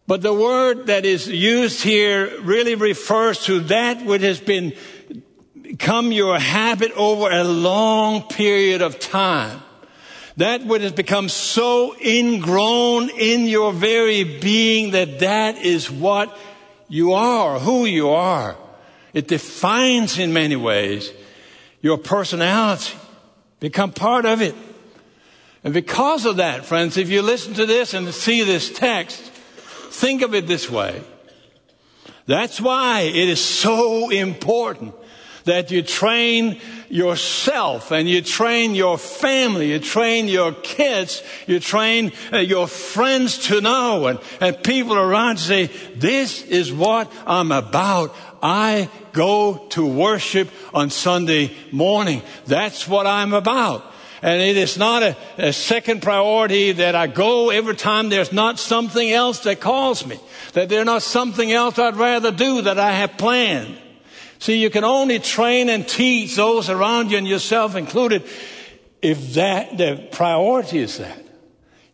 But 0.06 0.22
the 0.22 0.32
word 0.32 0.86
that 0.86 1.04
is 1.04 1.26
used 1.28 1.82
here 1.82 2.40
really 2.40 2.76
refers 2.76 3.42
to 3.44 3.60
that 3.60 4.04
which 4.04 4.22
has 4.22 4.40
been 4.40 4.74
become 5.62 6.12
your 6.12 6.38
habit 6.38 6.92
over 6.92 7.30
a 7.30 7.42
long 7.42 8.22
period 8.28 8.82
of 8.82 9.00
time. 9.00 9.60
That 10.36 10.64
which 10.64 10.82
has 10.82 10.92
become 10.92 11.28
so 11.28 11.96
ingrown 12.00 13.10
in 13.10 13.46
your 13.46 13.72
very 13.72 14.38
being 14.38 14.92
that 14.92 15.20
that 15.20 15.56
is 15.58 15.90
what 15.90 16.36
you 16.88 17.14
are, 17.14 17.58
who 17.58 17.84
you 17.84 18.10
are. 18.10 18.56
It 19.12 19.28
defines 19.28 20.18
in 20.18 20.32
many 20.32 20.56
ways 20.56 21.10
your 21.82 21.98
personality. 21.98 22.94
Become 23.60 23.92
part 23.92 24.24
of 24.24 24.42
it. 24.42 24.54
And 25.64 25.74
because 25.74 26.26
of 26.26 26.36
that, 26.36 26.64
friends, 26.64 26.96
if 26.96 27.08
you 27.08 27.22
listen 27.22 27.54
to 27.54 27.66
this 27.66 27.92
and 27.92 28.12
see 28.14 28.42
this 28.44 28.70
text, 28.70 29.32
think 29.96 30.22
of 30.22 30.34
it 30.34 30.46
this 30.46 30.70
way. 30.70 31.02
That's 32.26 32.60
why 32.60 33.00
it 33.02 33.28
is 33.28 33.42
so 33.42 34.10
important 34.10 34.94
that 35.44 35.70
you 35.70 35.80
train 35.82 36.60
yourself 36.88 37.92
and 37.92 38.08
you 38.08 38.20
train 38.20 38.74
your 38.74 38.98
family, 38.98 39.70
you 39.70 39.78
train 39.78 40.28
your 40.28 40.52
kids, 40.52 41.22
you 41.46 41.60
train 41.60 42.12
uh, 42.32 42.38
your 42.38 42.66
friends 42.66 43.38
to 43.46 43.60
know 43.60 44.06
and, 44.08 44.18
and 44.40 44.62
people 44.62 44.96
around 44.96 45.38
say, 45.38 45.66
this 45.94 46.42
is 46.42 46.72
what 46.72 47.10
I'm 47.26 47.52
about. 47.52 48.14
I 48.42 48.90
go 49.12 49.66
to 49.70 49.86
worship 49.86 50.50
on 50.74 50.90
Sunday 50.90 51.56
morning. 51.72 52.22
That's 52.46 52.86
what 52.86 53.06
I'm 53.06 53.32
about. 53.32 53.92
And 54.22 54.40
it 54.40 54.56
is 54.56 54.78
not 54.78 55.02
a, 55.02 55.16
a, 55.36 55.52
second 55.52 56.02
priority 56.02 56.72
that 56.72 56.94
I 56.94 57.06
go 57.06 57.50
every 57.50 57.76
time 57.76 58.08
there's 58.08 58.32
not 58.32 58.58
something 58.58 59.10
else 59.10 59.40
that 59.40 59.60
calls 59.60 60.06
me, 60.06 60.18
that 60.54 60.68
there's 60.68 60.86
not 60.86 61.02
something 61.02 61.52
else 61.52 61.78
I'd 61.78 61.96
rather 61.96 62.30
do 62.30 62.62
that 62.62 62.78
I 62.78 62.92
have 62.92 63.18
planned. 63.18 63.78
See, 64.38 64.62
you 64.62 64.70
can 64.70 64.84
only 64.84 65.18
train 65.18 65.68
and 65.68 65.86
teach 65.86 66.36
those 66.36 66.70
around 66.70 67.10
you 67.10 67.18
and 67.18 67.28
yourself 67.28 67.74
included 67.76 68.24
if 69.02 69.34
that, 69.34 69.76
the 69.76 70.08
priority 70.12 70.78
is 70.78 70.98
that. 70.98 71.22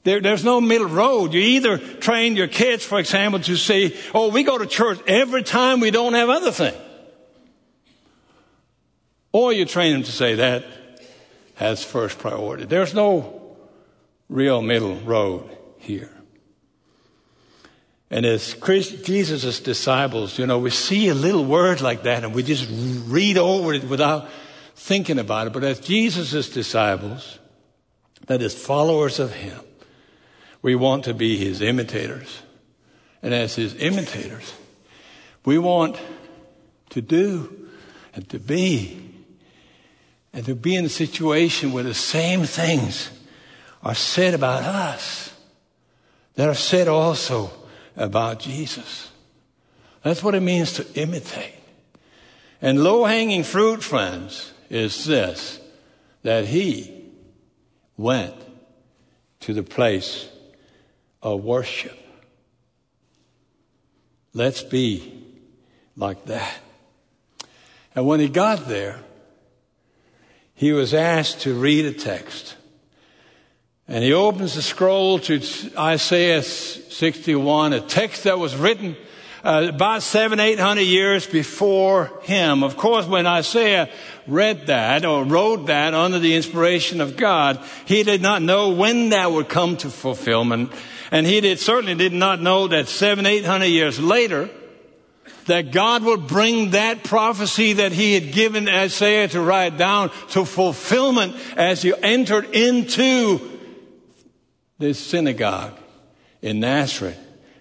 There, 0.04 0.20
there's 0.20 0.44
no 0.44 0.60
middle 0.60 0.88
road. 0.88 1.32
You 1.32 1.40
either 1.40 1.78
train 1.78 2.36
your 2.36 2.48
kids, 2.48 2.84
for 2.84 2.98
example, 2.98 3.40
to 3.40 3.56
say, 3.56 3.96
oh, 4.14 4.30
we 4.30 4.42
go 4.42 4.58
to 4.58 4.66
church 4.66 5.00
every 5.06 5.42
time 5.42 5.80
we 5.80 5.90
don't 5.90 6.14
have 6.14 6.28
other 6.28 6.50
things. 6.50 6.76
Or 9.32 9.52
you 9.52 9.64
train 9.64 9.92
them 9.92 10.02
to 10.02 10.12
say 10.12 10.34
that 10.36 10.64
has 11.54 11.84
first 11.84 12.18
priority. 12.18 12.64
There's 12.64 12.94
no 12.94 13.56
real 14.28 14.62
middle 14.62 14.96
road 15.00 15.56
here. 15.78 16.10
And 18.10 18.26
as 18.26 18.54
Jesus' 18.54 19.60
disciples, 19.60 20.38
you 20.38 20.46
know, 20.46 20.58
we 20.58 20.70
see 20.70 21.08
a 21.08 21.14
little 21.14 21.44
word 21.44 21.80
like 21.80 22.02
that 22.02 22.24
and 22.24 22.34
we 22.34 22.42
just 22.42 22.68
read 23.06 23.38
over 23.38 23.72
it 23.72 23.84
without 23.84 24.28
thinking 24.74 25.18
about 25.18 25.46
it. 25.46 25.52
But 25.54 25.64
as 25.64 25.80
Jesus' 25.80 26.50
disciples, 26.50 27.38
that 28.26 28.42
is 28.42 28.54
followers 28.54 29.18
of 29.18 29.32
Him, 29.32 29.58
we 30.60 30.74
want 30.74 31.04
to 31.04 31.14
be 31.14 31.38
His 31.38 31.62
imitators. 31.62 32.42
And 33.22 33.32
as 33.32 33.54
His 33.54 33.74
imitators, 33.76 34.52
we 35.44 35.56
want 35.56 35.98
to 36.90 37.00
do 37.00 37.68
and 38.14 38.28
to 38.28 38.38
be 38.38 39.11
and 40.32 40.44
to 40.46 40.54
be 40.54 40.76
in 40.76 40.84
a 40.84 40.90
situation 40.90 41.72
where 41.72 41.84
the 41.84 41.94
same 41.94 42.44
things 42.44 43.10
are 43.82 43.94
said 43.94 44.34
about 44.34 44.62
us 44.62 45.34
that 46.34 46.48
are 46.48 46.54
said 46.54 46.88
also 46.88 47.50
about 47.96 48.40
Jesus. 48.40 49.10
That's 50.02 50.22
what 50.22 50.34
it 50.34 50.40
means 50.40 50.72
to 50.74 50.86
imitate. 50.94 51.54
And 52.60 52.82
low 52.82 53.04
hanging 53.04 53.42
fruit, 53.42 53.82
friends, 53.82 54.52
is 54.70 55.04
this 55.04 55.60
that 56.22 56.46
he 56.46 57.04
went 57.96 58.34
to 59.40 59.52
the 59.52 59.62
place 59.62 60.28
of 61.22 61.42
worship. 61.44 61.98
Let's 64.32 64.62
be 64.62 65.24
like 65.96 66.24
that. 66.26 66.58
And 67.94 68.06
when 68.06 68.20
he 68.20 68.28
got 68.28 68.66
there, 68.66 69.00
he 70.54 70.72
was 70.72 70.94
asked 70.94 71.40
to 71.42 71.54
read 71.54 71.84
a 71.84 71.92
text. 71.92 72.56
And 73.88 74.04
he 74.04 74.12
opens 74.12 74.54
the 74.54 74.62
scroll 74.62 75.18
to 75.20 75.42
Isaiah 75.78 76.42
61, 76.42 77.72
a 77.72 77.80
text 77.80 78.24
that 78.24 78.38
was 78.38 78.56
written 78.56 78.96
uh, 79.44 79.66
about 79.68 80.02
seven, 80.02 80.38
eight 80.38 80.60
hundred 80.60 80.82
years 80.82 81.26
before 81.26 82.12
him. 82.22 82.62
Of 82.62 82.76
course, 82.76 83.06
when 83.06 83.26
Isaiah 83.26 83.90
read 84.28 84.68
that 84.68 85.04
or 85.04 85.24
wrote 85.24 85.66
that 85.66 85.94
under 85.94 86.20
the 86.20 86.36
inspiration 86.36 87.00
of 87.00 87.16
God, 87.16 87.60
he 87.84 88.04
did 88.04 88.22
not 88.22 88.40
know 88.40 88.70
when 88.70 89.08
that 89.08 89.32
would 89.32 89.48
come 89.48 89.76
to 89.78 89.90
fulfillment. 89.90 90.72
And 91.10 91.26
he 91.26 91.40
did, 91.40 91.58
certainly 91.58 91.96
did 91.96 92.12
not 92.12 92.40
know 92.40 92.68
that 92.68 92.86
seven, 92.86 93.26
eight 93.26 93.44
hundred 93.44 93.66
years 93.66 93.98
later, 93.98 94.48
that 95.46 95.72
God 95.72 96.02
would 96.04 96.26
bring 96.26 96.70
that 96.70 97.04
prophecy 97.04 97.74
that 97.74 97.92
he 97.92 98.14
had 98.14 98.32
given 98.32 98.68
Isaiah 98.68 99.28
to 99.28 99.40
write 99.40 99.76
down 99.76 100.10
to 100.30 100.44
fulfillment 100.44 101.34
as 101.56 101.82
he 101.82 101.92
entered 102.02 102.50
into 102.54 103.40
this 104.78 104.98
synagogue 104.98 105.78
in 106.40 106.60
Nazareth. 106.60 107.18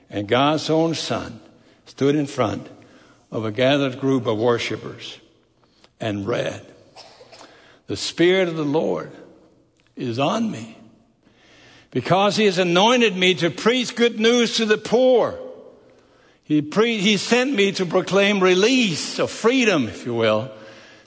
And 0.10 0.28
God's 0.28 0.70
own 0.70 0.96
son 0.96 1.40
stood 1.86 2.16
in 2.16 2.26
front 2.26 2.68
of 3.32 3.46
a 3.46 3.52
gathered 3.52 4.00
group 4.00 4.26
of 4.28 4.38
worshipers 4.38 5.20
and 6.00 6.28
read, 6.28 6.66
The 7.88 7.96
Spirit 7.96 8.50
of 8.50 8.58
the 8.58 8.66
Lord 8.66 9.12
is 9.96 10.20
on 10.20 10.52
me 10.52 10.78
because 11.92 12.38
he 12.38 12.46
has 12.46 12.58
anointed 12.58 13.16
me 13.16 13.36
to 13.36 13.50
preach 13.50 13.96
good 13.96 14.20
news 14.20 14.56
to 14.58 14.66
the 14.66 14.78
poor. 14.78 15.38
He, 16.52 16.62
pre- 16.62 16.98
he 16.98 17.16
sent 17.16 17.54
me 17.54 17.72
to 17.72 17.86
proclaim 17.86 18.44
release 18.44 19.20
of 19.20 19.32
freedom, 19.32 19.88
if 19.88 20.06
you 20.06 20.14
will, 20.14 20.52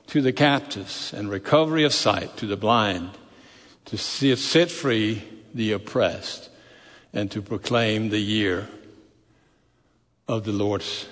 to 0.07 0.23
the 0.23 0.33
captives 0.33 1.13
and 1.13 1.29
recovery 1.29 1.85
of 1.85 1.93
sight 1.93 2.35
to 2.39 2.47
the 2.47 2.57
blind, 2.57 3.11
to 3.85 3.99
see, 3.99 4.35
set 4.37 4.71
free 4.71 5.23
the 5.53 5.73
oppressed, 5.73 6.49
and 7.13 7.31
to 7.31 7.43
proclaim 7.43 8.09
the 8.09 8.21
year 8.21 8.71
of 10.27 10.45
the 10.45 10.53
Lord's 10.53 11.07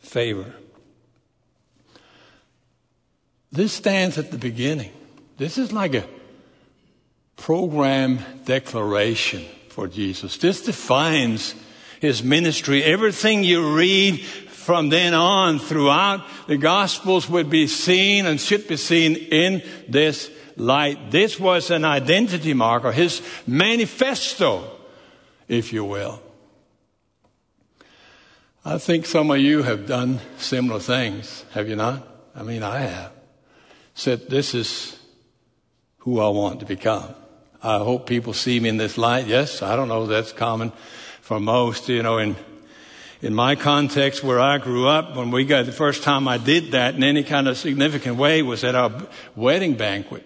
favor. 0.00 0.52
This 3.52 3.72
stands 3.72 4.18
at 4.18 4.32
the 4.32 4.38
beginning. 4.38 4.90
This 5.36 5.56
is 5.56 5.70
like 5.70 5.94
a 5.94 6.08
program 7.36 8.18
declaration 8.44 9.44
for 9.68 9.86
Jesus. 9.86 10.36
This 10.36 10.62
defines 10.62 11.54
his 12.00 12.22
ministry. 12.22 12.82
Everything 12.82 13.44
you 13.44 13.76
read 13.76 14.20
from 14.20 14.90
then 14.90 15.14
on 15.14 15.58
throughout 15.58 16.26
the 16.46 16.56
Gospels 16.56 17.28
would 17.28 17.48
be 17.48 17.66
seen 17.66 18.26
and 18.26 18.40
should 18.40 18.68
be 18.68 18.76
seen 18.76 19.16
in 19.16 19.62
this 19.88 20.30
light. 20.56 21.10
This 21.10 21.40
was 21.40 21.70
an 21.70 21.84
identity 21.84 22.54
marker, 22.54 22.92
his 22.92 23.22
manifesto, 23.46 24.70
if 25.48 25.72
you 25.72 25.84
will. 25.84 26.22
I 28.64 28.76
think 28.76 29.06
some 29.06 29.30
of 29.30 29.38
you 29.38 29.62
have 29.62 29.86
done 29.86 30.20
similar 30.36 30.80
things, 30.80 31.44
have 31.52 31.68
you 31.68 31.76
not? 31.76 32.06
I 32.34 32.42
mean, 32.42 32.62
I 32.62 32.80
have. 32.80 33.12
Said, 33.94 34.28
this 34.28 34.54
is 34.54 34.98
who 35.98 36.20
I 36.20 36.28
want 36.28 36.60
to 36.60 36.66
become. 36.66 37.14
I 37.62 37.78
hope 37.78 38.06
people 38.06 38.34
see 38.34 38.60
me 38.60 38.68
in 38.68 38.76
this 38.76 38.98
light. 38.98 39.26
Yes, 39.26 39.62
I 39.62 39.74
don't 39.74 39.88
know, 39.88 40.06
that's 40.06 40.32
common 40.32 40.72
for 41.28 41.38
most, 41.38 41.90
you 41.90 42.02
know, 42.02 42.16
in, 42.16 42.34
in 43.20 43.34
my 43.34 43.54
context 43.54 44.24
where 44.24 44.40
I 44.40 44.56
grew 44.56 44.88
up, 44.88 45.14
when 45.14 45.30
we 45.30 45.44
got 45.44 45.66
the 45.66 45.72
first 45.72 46.02
time 46.02 46.26
I 46.26 46.38
did 46.38 46.72
that 46.72 46.94
in 46.94 47.04
any 47.04 47.22
kind 47.22 47.48
of 47.48 47.58
significant 47.58 48.16
way 48.16 48.40
was 48.40 48.64
at 48.64 48.74
our 48.74 48.90
wedding 49.36 49.74
banquet. 49.74 50.24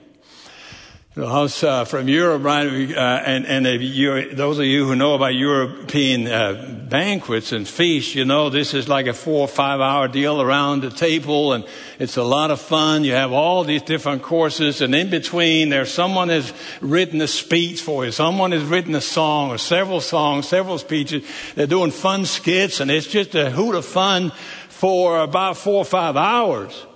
Uh, 1.15 1.85
from 1.85 2.09
Europe, 2.09 2.43
right? 2.43 2.91
Uh, 2.91 3.23
and 3.27 3.45
and 3.45 3.67
you, 3.83 4.35
those 4.35 4.59
of 4.59 4.65
you 4.65 4.87
who 4.87 4.97
know 4.97 5.13
about 5.13 5.35
European 5.35 6.27
uh, 6.27 6.87
banquets 6.89 7.53
and 7.53 7.69
feasts, 7.69 8.15
you 8.15 8.25
know 8.25 8.49
this 8.49 8.73
is 8.73 8.89
like 8.89 9.07
a 9.07 9.13
four 9.13 9.41
or 9.41 9.49
five 9.49 9.83
hour 9.83 10.09
deal 10.09 10.41
around 10.41 10.81
the 10.81 10.89
table, 10.89 11.53
and 11.53 11.67
it's 11.99 12.17
a 12.17 12.23
lot 12.23 12.51
of 12.51 12.63
fun. 12.63 13.05
You 13.05 13.13
have 13.13 13.31
all 13.31 13.63
these 13.63 13.83
different 13.83 14.23
courses, 14.23 14.81
and 14.81 14.95
in 14.95 15.11
between, 15.11 15.69
there's 15.69 15.93
someone 15.93 16.31
has 16.31 16.51
written 16.81 17.21
a 17.21 17.29
speech 17.29 17.83
for 17.83 18.07
you, 18.07 18.11
someone 18.11 18.53
has 18.53 18.65
written 18.65 18.95
a 18.95 19.03
song, 19.03 19.51
or 19.51 19.59
several 19.59 20.01
songs, 20.01 20.49
several 20.49 20.79
speeches. 20.79 21.29
They're 21.55 21.67
doing 21.67 21.91
fun 21.91 22.25
skits, 22.25 22.81
and 22.81 22.91
it's 22.91 23.07
just 23.07 23.35
a 23.35 23.51
hoot 23.51 23.75
of 23.75 23.85
fun 23.85 24.33
for 24.71 25.21
about 25.21 25.59
four 25.59 25.83
or 25.83 25.85
five 25.85 26.17
hours. 26.17 26.87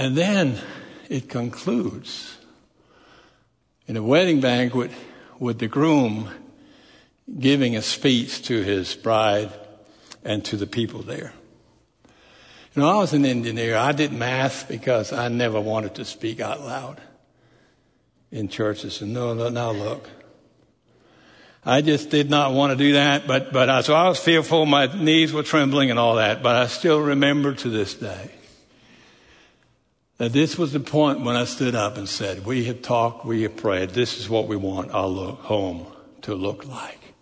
And 0.00 0.16
then 0.16 0.58
it 1.10 1.28
concludes 1.28 2.38
in 3.86 3.98
a 3.98 4.02
wedding 4.02 4.40
banquet 4.40 4.90
with 5.38 5.58
the 5.58 5.68
groom 5.68 6.30
giving 7.38 7.76
a 7.76 7.82
speech 7.82 8.40
to 8.44 8.62
his 8.62 8.94
bride 8.94 9.50
and 10.24 10.42
to 10.46 10.56
the 10.56 10.66
people 10.66 11.02
there. 11.02 11.34
You 12.74 12.80
know, 12.80 12.88
I 12.88 12.94
was 12.94 13.12
an 13.12 13.26
engineer. 13.26 13.76
I 13.76 13.92
did 13.92 14.10
math 14.10 14.68
because 14.68 15.12
I 15.12 15.28
never 15.28 15.60
wanted 15.60 15.96
to 15.96 16.06
speak 16.06 16.40
out 16.40 16.62
loud 16.62 16.98
in 18.30 18.48
churches. 18.48 19.02
And 19.02 19.12
no, 19.12 19.34
no, 19.34 19.50
now 19.50 19.70
look. 19.70 20.08
I 21.62 21.82
just 21.82 22.08
did 22.08 22.30
not 22.30 22.54
want 22.54 22.70
to 22.70 22.76
do 22.82 22.94
that, 22.94 23.26
but, 23.26 23.52
but 23.52 23.68
I, 23.68 23.82
so 23.82 23.92
I 23.92 24.08
was 24.08 24.18
fearful. 24.18 24.64
My 24.64 24.86
knees 24.86 25.34
were 25.34 25.42
trembling 25.42 25.90
and 25.90 25.98
all 25.98 26.14
that, 26.14 26.42
but 26.42 26.56
I 26.56 26.68
still 26.68 27.02
remember 27.02 27.52
to 27.52 27.68
this 27.68 27.92
day 27.92 28.30
that 30.20 30.34
this 30.34 30.58
was 30.58 30.74
the 30.74 30.80
point 30.80 31.22
when 31.22 31.34
I 31.34 31.44
stood 31.44 31.74
up 31.74 31.96
and 31.96 32.06
said, 32.06 32.44
We 32.44 32.64
have 32.64 32.82
talked, 32.82 33.24
we 33.24 33.40
have 33.44 33.56
prayed. 33.56 33.90
This 33.90 34.18
is 34.18 34.28
what 34.28 34.48
we 34.48 34.54
want 34.54 34.90
our 34.90 35.32
home 35.32 35.86
to 36.20 36.34
look 36.34 36.66
like. 36.66 37.14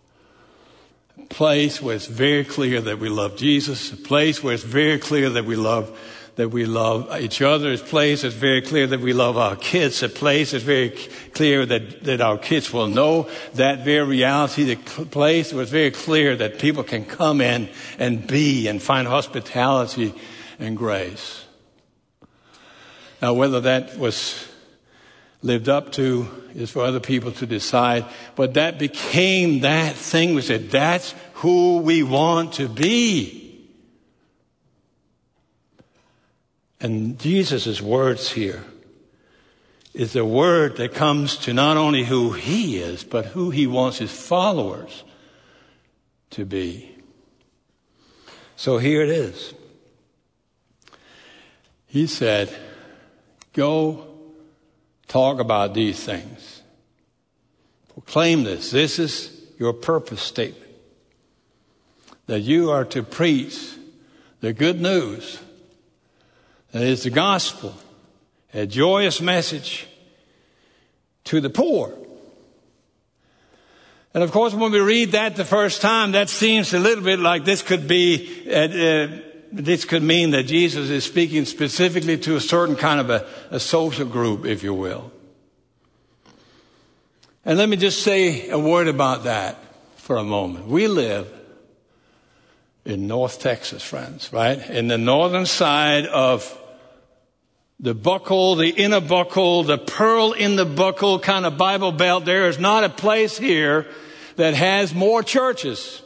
A 1.17 1.27
place 1.27 1.81
where 1.81 1.95
it's 1.95 2.09
very 2.09 2.43
clear 2.43 2.81
that 2.81 2.99
we 2.99 3.09
love 3.09 3.37
Jesus, 3.37 3.93
a 3.93 3.97
place 3.97 4.43
where 4.43 4.53
it's 4.53 4.65
very 4.65 4.99
clear 4.99 5.31
that 5.31 5.45
we 5.45 5.55
love 5.55 5.97
that 6.35 6.49
we 6.49 6.67
love 6.67 7.21
each 7.21 7.41
other, 7.41 7.73
a 7.73 7.79
place 7.79 8.23
that's 8.23 8.35
very 8.35 8.63
clear 8.63 8.89
that 8.89 9.01
we 9.01 9.13
love 9.13 9.37
our 9.37 9.55
kids, 9.55 10.03
a 10.03 10.09
place 10.09 10.51
that's 10.51 10.65
very 10.65 10.91
clear 11.35 11.67
that, 11.67 12.03
that 12.03 12.21
our 12.21 12.39
kids 12.39 12.73
will 12.73 12.89
know 12.89 13.29
that 13.55 13.85
very 13.85 14.07
reality, 14.07 14.75
the 14.75 14.77
place 15.07 15.53
it's 15.53 15.71
very 15.71 15.93
clear 15.93 16.35
that 16.35 16.59
people 16.59 16.83
can 16.83 17.05
come 17.05 17.41
in 17.41 17.69
and 18.01 18.27
be 18.27 18.67
and 18.67 18.83
find 18.83 19.07
hospitality 19.07 20.15
and 20.59 20.77
grace. 20.77 21.45
Now, 23.20 23.35
whether 23.35 23.61
that 23.61 23.98
was 23.98 24.46
lived 25.42 25.68
up 25.68 25.92
to 25.92 26.28
is 26.54 26.70
for 26.70 26.83
other 26.83 27.00
people 27.00 27.33
to 27.33 27.46
decide, 27.46 28.04
but 28.37 28.54
that 28.54 28.78
became 28.78 29.61
that 29.61 29.94
thing. 29.94 30.35
We 30.35 30.42
said, 30.42 30.70
that's 30.70 31.14
who 31.35 31.78
we 31.78 32.02
want 32.02 32.54
to 32.54 32.68
be. 32.68 33.44
And 36.81 37.18
Jesus' 37.18 37.81
words 37.81 38.31
here 38.31 38.64
is 39.94 40.14
a 40.14 40.24
word 40.24 40.76
that 40.76 40.94
comes 40.94 41.37
to 41.38 41.52
not 41.52 41.76
only 41.76 42.04
who 42.04 42.33
he 42.33 42.78
is, 42.78 43.02
but 43.02 43.26
who 43.26 43.50
he 43.50 43.66
wants 43.66 43.98
his 43.98 44.12
followers 44.12 45.02
to 46.31 46.44
be. 46.44 46.94
So 48.54 48.78
here 48.78 49.02
it 49.02 49.09
is. 49.09 49.54
He 51.87 52.07
said, 52.07 52.54
Go 53.59 54.07
talk 55.09 55.40
about 55.40 55.75
these 55.75 55.99
things. 55.99 56.62
Proclaim 57.92 58.44
this. 58.44 58.71
This 58.71 59.01
is 59.01 59.37
your 59.59 59.73
purpose 59.73 60.23
statement. 60.23 60.71
That 62.27 62.38
you 62.38 62.71
are 62.71 62.85
to 62.85 63.03
preach 63.03 63.59
the 64.38 64.53
good 64.53 64.81
news. 64.81 65.40
That 66.71 66.85
is 66.85 67.03
the 67.03 67.11
gospel. 67.11 67.75
A 68.55 68.64
joyous 68.64 69.21
message 69.21 69.88
to 71.25 71.40
the 71.40 71.51
poor. 71.51 71.92
And 74.14 74.23
of 74.23 74.31
course, 74.31 74.55
when 74.55 74.71
we 74.71 74.79
read 74.79 75.11
that 75.12 75.35
the 75.35 75.44
first 75.44 75.83
time, 75.83 76.12
that 76.12 76.29
seems 76.29 76.73
a 76.75 76.79
little 76.79 77.03
bit 77.03 77.18
like 77.18 77.44
this 77.44 77.62
could 77.62 77.88
be 77.88 78.49
uh, 78.49 78.55
uh, 78.55 79.09
this 79.53 79.85
could 79.85 80.03
mean 80.03 80.31
that 80.31 80.45
Jesus 80.45 80.91
is 80.91 81.05
speaking 81.05 81.45
specifically 81.45 82.19
to 82.19 82.37
a 82.37 82.41
certain 82.41 82.77
kind 82.77 83.01
of 83.01 83.11
a, 83.11 83.27
a 83.51 83.61
social 83.61 84.07
group, 84.07 84.45
if 84.45 84.63
you 84.63 84.75
will. 84.75 85.11
And 87.45 87.59
let 87.59 87.69
me 87.69 87.77
just 87.77 88.03
say 88.03 88.51
a 88.51 88.59
word 88.59 88.89
about 88.89 89.25
that 89.25 89.57
for 89.97 90.17
a 90.17 90.25
moment. 90.25 90.67
We 90.67 90.87
live 90.87 91.33
in 92.85 93.07
North 93.07 93.41
Texas, 93.41 93.83
friends, 93.83 94.33
right? 94.33 94.59
In 94.71 94.89
the 94.89 94.99
northern 94.99 95.47
side 95.47 96.07
of 96.07 96.57
the 97.81 97.95
buckle, 97.95 98.57
the 98.57 98.71
inner 98.71 99.01
buckle, 99.01 99.63
the 99.63 99.79
pearl 99.79 100.33
in 100.33 100.57
the 100.57 100.65
buckle 100.65 101.21
kind 101.21 101.47
of 101.47 101.57
Bible 101.57 101.93
belt. 101.93 102.25
There 102.25 102.49
is 102.49 102.59
not 102.59 102.85
a 102.85 102.89
place 102.89 103.39
here 103.39 103.87
that 104.37 104.55
has 104.55 104.95
more 104.95 105.23
churches 105.23 106.03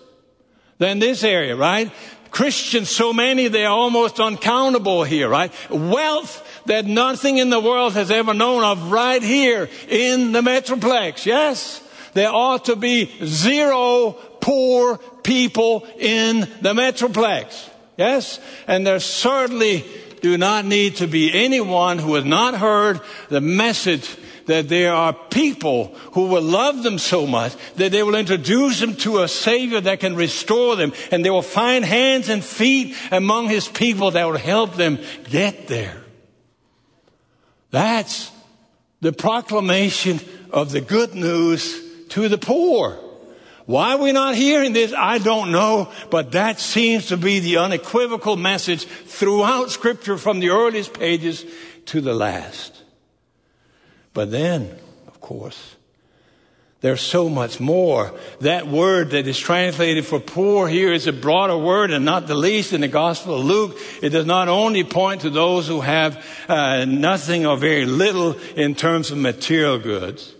than 0.79 0.99
this 0.99 1.25
area, 1.25 1.57
right? 1.57 1.91
Christians, 2.33 2.91
so 2.91 3.13
many, 3.13 3.49
they're 3.49 3.69
almost 3.69 4.19
uncountable 4.19 5.05
here, 5.05 5.29
right? 5.29 5.53
Wealth 5.71 6.63
that 6.67 6.87
nothing 6.87 7.37
in 7.37 7.51
the 7.51 7.61
world 7.61 7.93
has 7.93 8.11
ever 8.11 8.33
known 8.33 8.65
of 8.65 8.91
right 8.91 9.23
here 9.23 9.69
in 9.89 10.33
the 10.33 10.41
Metroplex. 10.41 11.27
Yes? 11.27 11.87
There 12.15 12.33
ought 12.33 12.65
to 12.65 12.77
be 12.77 13.13
zero 13.25 14.13
poor 14.41 14.97
people 15.23 15.87
in 15.99 16.41
the 16.63 16.73
Metroplex. 16.73 17.69
Yes? 17.99 18.41
And 18.67 18.87
there 18.87 19.01
certainly 19.01 19.85
do 20.23 20.39
not 20.39 20.65
need 20.65 20.97
to 20.97 21.07
be 21.07 21.33
anyone 21.33 21.99
who 21.99 22.15
has 22.15 22.25
not 22.25 22.55
heard 22.55 23.01
the 23.29 23.41
message 23.43 24.17
that 24.53 24.69
there 24.69 24.93
are 24.93 25.15
people 25.15 25.87
who 26.13 26.27
will 26.27 26.43
love 26.43 26.83
them 26.83 26.99
so 26.99 27.27
much 27.27 27.55
that 27.77 27.91
they 27.91 28.03
will 28.03 28.15
introduce 28.15 28.81
them 28.81 28.95
to 28.97 29.23
a 29.23 29.29
Savior 29.29 29.81
that 29.81 30.01
can 30.01 30.15
restore 30.15 30.77
them 30.77 30.93
and 31.11 31.25
they 31.25 31.31
will 31.31 31.41
find 31.41 31.87
hands 31.87 32.29
and 32.29 32.45
feet 32.45 32.95
among 33.11 33.49
His 33.49 33.67
people 33.67 34.11
that 34.11 34.27
will 34.27 34.37
help 34.37 34.75
them 34.75 34.99
get 35.31 35.69
there. 35.69 36.05
That's 37.71 38.31
the 39.01 39.15
proclamation 39.15 40.21
of 40.51 40.71
the 40.71 40.83
good 40.83 41.15
news 41.15 41.81
to 42.11 42.29
the 42.29 42.37
poor. 42.37 42.99
Why 43.65 43.95
are 43.95 44.03
we 44.03 44.13
not 44.13 44.35
hearing 44.35 44.75
this? 44.75 44.93
I 44.93 45.17
don't 45.17 45.51
know, 45.51 45.91
but 46.11 46.33
that 46.33 46.61
seems 46.61 47.07
to 47.07 47.17
be 47.17 47.41
the 47.41 47.57
unequivocal 47.57 48.37
message 48.37 48.85
throughout 48.85 49.71
scripture 49.71 50.19
from 50.19 50.41
the 50.41 50.51
earliest 50.51 50.93
pages 50.93 51.43
to 51.87 52.03
the 52.03 52.13
last. 52.13 52.82
But 54.15 54.31
then, 54.31 54.77
of 55.07 55.21
course, 55.21 55.77
there's 56.83 57.01
so 57.01 57.29
much 57.29 57.61
more. 57.61 58.13
That 58.41 58.67
word 58.67 59.11
that 59.11 59.29
is 59.29 59.39
translated 59.39 60.05
for 60.05 60.19
poor 60.19 60.67
here 60.67 60.93
is 60.93 61.07
a 61.07 61.13
broader 61.13 61.57
word 61.57 61.93
and 61.93 62.05
not 62.05 62.27
the 62.27 62.35
least 62.35 62.73
in 62.73 62.81
the 62.81 62.89
Gospel 62.89 63.37
of 63.37 63.45
Luke. 63.45 63.79
It 64.03 64.11
does 64.11 64.27
not 64.27 64.49
only 64.49 64.83
point 64.83 65.21
to 65.21 65.31
those 65.31 65.69
who 65.69 65.81
have 65.81 66.27
uh, 66.49 66.85
nothing 66.85 67.47
or 67.47 67.57
very 67.57 67.87
little 67.87 68.33
in 68.57 68.75
terms 68.75 69.13
of 69.13 69.19
material 69.19 69.79
goods. 69.79 70.35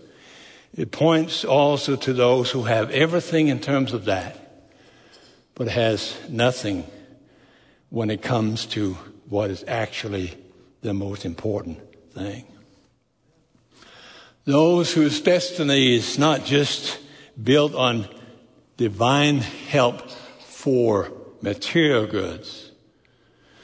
It 0.75 0.91
points 0.91 1.45
also 1.45 1.95
to 1.95 2.13
those 2.13 2.51
who 2.51 2.63
have 2.63 2.91
everything 2.91 3.47
in 3.47 3.61
terms 3.61 3.93
of 3.93 4.05
that, 4.05 4.37
but 5.55 5.69
has 5.69 6.17
nothing 6.27 6.85
when 7.89 8.09
it 8.09 8.21
comes 8.21 8.65
to 8.65 8.97
what 9.29 9.49
is 9.49 9.63
actually 9.65 10.33
the 10.81 10.93
most 10.93 11.23
important 11.23 11.79
thing. 12.13 12.43
Those 14.45 14.93
whose 14.93 15.21
destiny 15.21 15.95
is 15.95 16.19
not 16.19 16.43
just 16.43 16.99
built 17.41 17.73
on 17.75 18.07
divine 18.75 19.37
help 19.37 20.09
for 20.09 21.11
material 21.41 22.05
goods. 22.07 22.71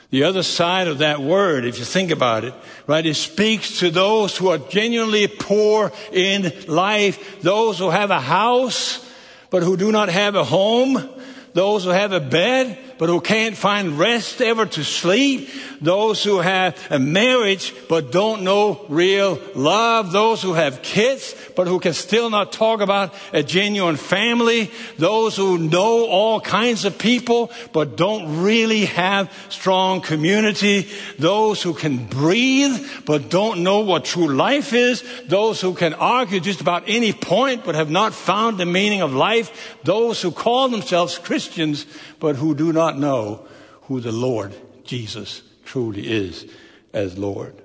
The 0.09 0.23
other 0.23 0.41
side 0.41 0.87
of 0.87 0.99
that 0.99 1.19
word, 1.19 1.65
if 1.65 1.77
you 1.79 1.85
think 1.85 2.11
about 2.11 2.45
it, 2.45 2.53
right, 2.87 3.05
it 3.05 3.15
speaks 3.15 3.79
to 3.79 3.91
those 3.91 4.37
who 4.37 4.47
are 4.47 4.57
genuinely 4.57 5.27
poor 5.27 5.91
in 6.11 6.51
life, 6.67 7.41
those 7.41 7.77
who 7.77 7.89
have 7.89 8.09
a 8.09 8.21
house, 8.21 9.05
but 9.51 9.63
who 9.63 9.77
do 9.77 9.91
not 9.91 10.09
have 10.09 10.35
a 10.35 10.43
home, 10.43 11.09
those 11.53 11.83
who 11.83 11.89
have 11.89 12.13
a 12.13 12.19
bed, 12.19 12.77
but 12.99 13.07
who 13.07 13.21
can't 13.21 13.55
find 13.55 13.97
rest 13.97 14.41
ever 14.41 14.65
to 14.65 14.83
sleep, 14.83 15.49
those 15.79 16.21
who 16.21 16.39
have 16.39 16.77
a 16.91 16.99
marriage 16.99 17.73
but 17.88 18.12
don't 18.12 18.43
know 18.43 18.85
real 18.89 19.39
love, 19.55 20.12
those 20.12 20.41
who 20.41 20.53
have 20.53 20.81
kids 20.81 21.33
but 21.55 21.65
who 21.65 21.79
can 21.79 21.93
still 21.93 22.29
not 22.29 22.51
talk 22.51 22.81
about 22.81 23.13
a 23.31 23.41
genuine 23.41 23.95
family, 23.95 24.69
those 24.97 25.38
who 25.38 25.57
know 25.57 26.07
all 26.07 26.41
kinds 26.41 26.83
of 26.83 26.97
people 26.97 27.51
but 27.71 27.95
don't 27.95 28.43
really 28.43 28.85
have 28.85 29.31
strong 29.47 30.01
community, 30.01 30.85
those 31.17 31.63
who 31.63 31.73
can 31.73 32.05
breathe 32.05 32.85
but 33.05 33.29
don't 33.29 33.63
know 33.63 33.79
what 33.79 34.03
true 34.03 34.27
life 34.27 34.73
is, 34.73 35.03
those 35.25 35.62
who 35.62 35.73
can 35.73 35.93
argue 35.93 36.41
just 36.41 36.59
about 36.59 36.83
any 36.88 37.13
point 37.13 37.63
but 37.63 37.75
have 37.75 37.89
not 37.89 38.13
found 38.13 38.57
the 38.57 38.65
meaning 38.65 39.01
of 39.01 39.13
life, 39.13 39.77
those 39.85 40.21
who 40.21 40.31
call 40.31 40.67
themselves 40.67 41.17
Christians 41.17 41.85
but 42.19 42.35
who 42.35 42.53
do 42.53 42.73
not 42.73 42.88
know 42.97 43.47
who 43.84 43.99
the 43.99 44.12
Lord 44.12 44.54
Jesus 44.84 45.41
truly 45.65 46.10
is 46.10 46.45
as 46.93 47.17
Lord. 47.17 47.56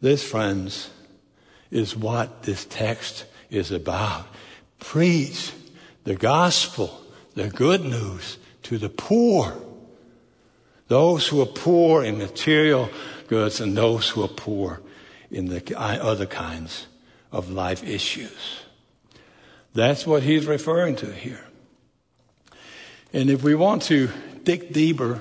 This, 0.00 0.24
friends, 0.24 0.90
is 1.70 1.96
what 1.96 2.42
this 2.42 2.64
text 2.64 3.24
is 3.50 3.70
about. 3.70 4.26
Preach 4.78 5.52
the 6.04 6.14
gospel, 6.14 7.02
the 7.34 7.48
good 7.48 7.84
news 7.84 8.38
to 8.64 8.78
the 8.78 8.88
poor. 8.88 9.56
Those 10.88 11.26
who 11.26 11.40
are 11.42 11.46
poor 11.46 12.04
in 12.04 12.18
material 12.18 12.88
goods 13.28 13.60
and 13.60 13.76
those 13.76 14.08
who 14.08 14.22
are 14.22 14.28
poor 14.28 14.80
in 15.30 15.46
the 15.46 15.78
other 15.78 16.26
kinds 16.26 16.86
of 17.32 17.50
life 17.50 17.82
issues. 17.84 18.60
That's 19.74 20.06
what 20.06 20.22
he's 20.22 20.46
referring 20.46 20.96
to 20.96 21.12
here. 21.12 21.45
And 23.12 23.30
if 23.30 23.42
we 23.42 23.54
want 23.54 23.82
to 23.82 24.10
dig 24.42 24.72
deeper, 24.72 25.20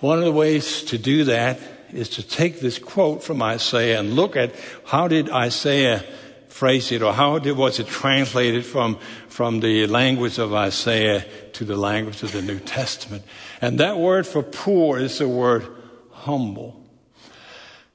one 0.00 0.18
of 0.18 0.24
the 0.24 0.32
ways 0.32 0.82
to 0.84 0.98
do 0.98 1.24
that 1.24 1.60
is 1.92 2.08
to 2.10 2.22
take 2.22 2.60
this 2.60 2.78
quote 2.78 3.22
from 3.22 3.42
Isaiah 3.42 4.00
and 4.00 4.14
look 4.14 4.36
at 4.36 4.54
how 4.84 5.08
did 5.08 5.30
Isaiah 5.30 6.04
phrase 6.48 6.92
it 6.92 7.02
or 7.02 7.12
how 7.12 7.38
did, 7.38 7.56
was 7.56 7.78
it 7.80 7.86
translated 7.86 8.64
from, 8.64 8.98
from 9.28 9.60
the 9.60 9.86
language 9.86 10.38
of 10.38 10.52
Isaiah 10.54 11.24
to 11.54 11.64
the 11.64 11.76
language 11.76 12.22
of 12.22 12.32
the 12.32 12.42
New 12.42 12.58
Testament. 12.58 13.24
And 13.60 13.80
that 13.80 13.96
word 13.96 14.26
for 14.26 14.42
poor 14.42 14.98
is 14.98 15.18
the 15.18 15.28
word 15.28 15.66
humble. 16.10 16.81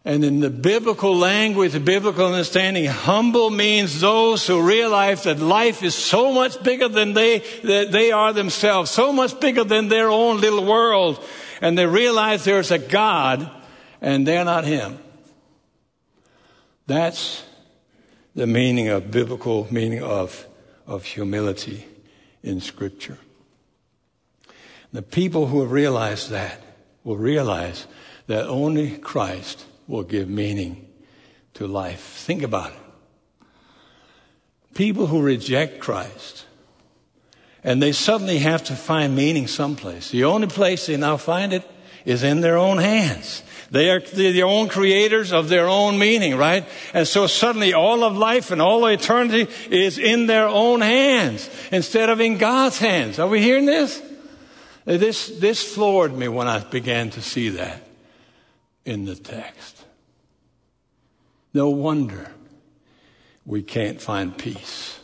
And 0.08 0.24
in 0.24 0.40
the 0.40 0.50
biblical 0.50 1.18
language, 1.18 1.74
the 1.74 1.82
biblical 1.82 2.28
understanding, 2.28 2.86
humble 2.86 3.50
means 3.50 4.00
those 4.00 4.48
who 4.48 4.62
realize 4.62 5.24
that 5.24 5.40
life 5.40 5.84
is 5.84 5.96
so 5.96 6.32
much 6.32 6.64
bigger 6.64 6.88
than 6.88 7.12
they, 7.12 7.40
that 7.66 7.92
they 7.92 8.14
are 8.14 8.32
themselves, 8.32 8.90
so 8.90 9.12
much 9.12 9.38
bigger 9.42 9.66
than 9.66 9.90
their 9.90 10.10
own 10.10 10.40
little 10.40 10.64
world. 10.64 11.22
And 11.60 11.78
they 11.78 11.86
realize 11.86 12.46
there's 12.46 12.72
a 12.72 12.80
God 12.80 13.52
and 14.00 14.26
they're 14.26 14.46
not 14.46 14.64
Him. 14.64 14.98
That's 16.86 17.44
the 18.34 18.48
meaning 18.48 18.88
of 18.88 19.12
biblical 19.12 19.68
meaning 19.70 20.04
of, 20.04 20.48
of 20.86 21.04
humility 21.04 21.86
in 22.42 22.62
Scripture. 22.62 23.18
The 24.94 25.02
people 25.02 25.48
who 25.48 25.60
have 25.60 25.72
realized 25.74 26.30
that 26.30 26.62
will 27.04 27.18
realize 27.18 27.88
that 28.28 28.48
only 28.48 28.98
Christ 28.98 29.66
will 29.88 30.04
give 30.04 30.30
meaning 30.30 30.88
to 31.56 31.68
life. 31.68 32.02
Think 32.02 32.44
about 32.44 32.72
it. 32.72 32.78
People 34.74 35.08
who 35.08 35.22
reject 35.22 35.80
Christ 35.80 36.46
and 37.64 37.82
they 37.82 37.92
suddenly 37.92 38.38
have 38.40 38.64
to 38.66 38.76
find 38.76 39.16
meaning 39.16 39.48
someplace. 39.48 40.12
The 40.12 40.24
only 40.24 40.48
place 40.48 40.86
they 40.86 40.98
now 40.98 41.18
find 41.18 41.52
it 41.52 41.64
is 42.06 42.24
in 42.24 42.42
their 42.42 42.58
own 42.58 42.78
hands. 42.78 43.44
They 43.70 43.90
are 43.90 44.00
the 44.00 44.44
own 44.44 44.70
creators 44.70 45.34
of 45.34 45.50
their 45.50 45.68
own 45.68 46.00
meaning, 46.00 46.38
right? 46.38 46.66
And 46.94 47.06
so 47.06 47.28
suddenly 47.28 47.74
all 47.74 48.06
of 48.06 48.16
life 48.16 48.52
and 48.52 48.62
all 48.62 48.86
of 48.86 48.92
eternity 48.94 49.52
is 49.70 49.98
in 49.98 50.28
their 50.28 50.48
own 50.48 50.80
hands 50.80 51.50
instead 51.72 52.10
of 52.10 52.22
in 52.22 52.38
God's 52.38 52.78
hands. 52.78 53.20
Are 53.20 53.28
we 53.28 53.42
hearing 53.42 53.66
this? 53.66 54.02
This, 54.86 55.28
this 55.28 55.62
floored 55.74 56.16
me 56.16 56.30
when 56.30 56.48
I 56.48 56.60
began 56.60 57.10
to 57.10 57.22
see 57.22 57.50
that 57.50 57.86
in 58.86 59.04
the 59.04 59.16
text. 59.16 59.77
No 61.58 61.70
wonder 61.70 62.30
we 63.44 63.64
can't 63.64 64.00
find 64.00 64.38
peace. 64.38 65.00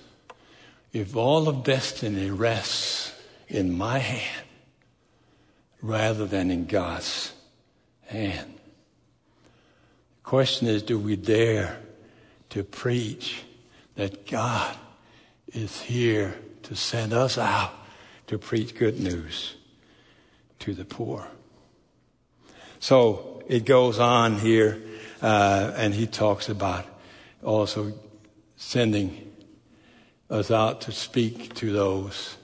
If 0.92 1.16
all 1.16 1.50
of 1.50 1.64
destiny 1.64 2.30
rests 2.30 3.12
in 3.48 3.76
my 3.76 3.98
hand 3.98 4.46
rather 5.82 6.28
than 6.28 6.52
in 6.52 6.68
God's 6.68 7.34
hand. 8.06 8.54
The 10.18 10.30
question 10.30 10.68
is 10.68 10.84
do 10.84 11.00
we 11.00 11.16
dare 11.16 11.80
to 12.52 12.64
preach 12.64 13.46
that 13.96 14.28
God 14.28 14.78
is 15.48 15.82
here 15.82 16.36
to 16.62 16.76
send 16.76 17.14
us 17.14 17.40
out 17.40 17.74
to 18.28 18.38
preach 18.38 18.76
good 18.76 19.00
news 19.00 19.56
to 20.60 20.76
the 20.76 20.86
poor? 20.86 21.28
So 22.80 23.42
it 23.48 23.66
goes 23.66 23.98
on 23.98 24.38
here 24.38 24.80
uh, 25.24 25.72
and 25.78 25.94
he 25.94 26.06
talks 26.06 26.50
about 26.50 26.86
also 27.42 27.94
sending 28.58 29.32
us 30.30 30.52
out 30.52 30.82
to 30.82 30.92
speak 30.92 31.56
to 31.56 31.72
those 31.72 32.38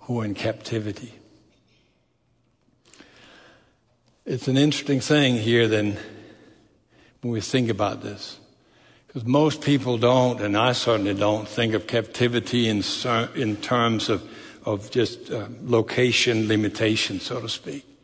who 0.00 0.20
are 0.20 0.24
in 0.26 0.34
captivity. 0.34 1.14
It's 4.26 4.48
an 4.48 4.56
interesting 4.56 5.00
thing 5.00 5.36
here 5.36 5.66
then 5.66 5.96
when 7.22 7.32
we 7.32 7.40
think 7.40 7.70
about 7.70 8.02
this. 8.02 8.38
Because 9.06 9.24
most 9.24 9.62
people 9.62 9.96
don't, 9.96 10.40
and 10.42 10.56
I 10.58 10.72
certainly 10.72 11.14
don't, 11.14 11.48
think 11.48 11.72
of 11.72 11.86
captivity 11.86 12.68
in, 12.68 12.82
in 13.34 13.56
terms 13.56 14.10
of, 14.10 14.28
of 14.64 14.90
just 14.90 15.30
uh, 15.30 15.46
location 15.62 16.48
limitation, 16.48 17.18
so 17.18 17.40
to 17.40 17.48
speak. 17.48 17.95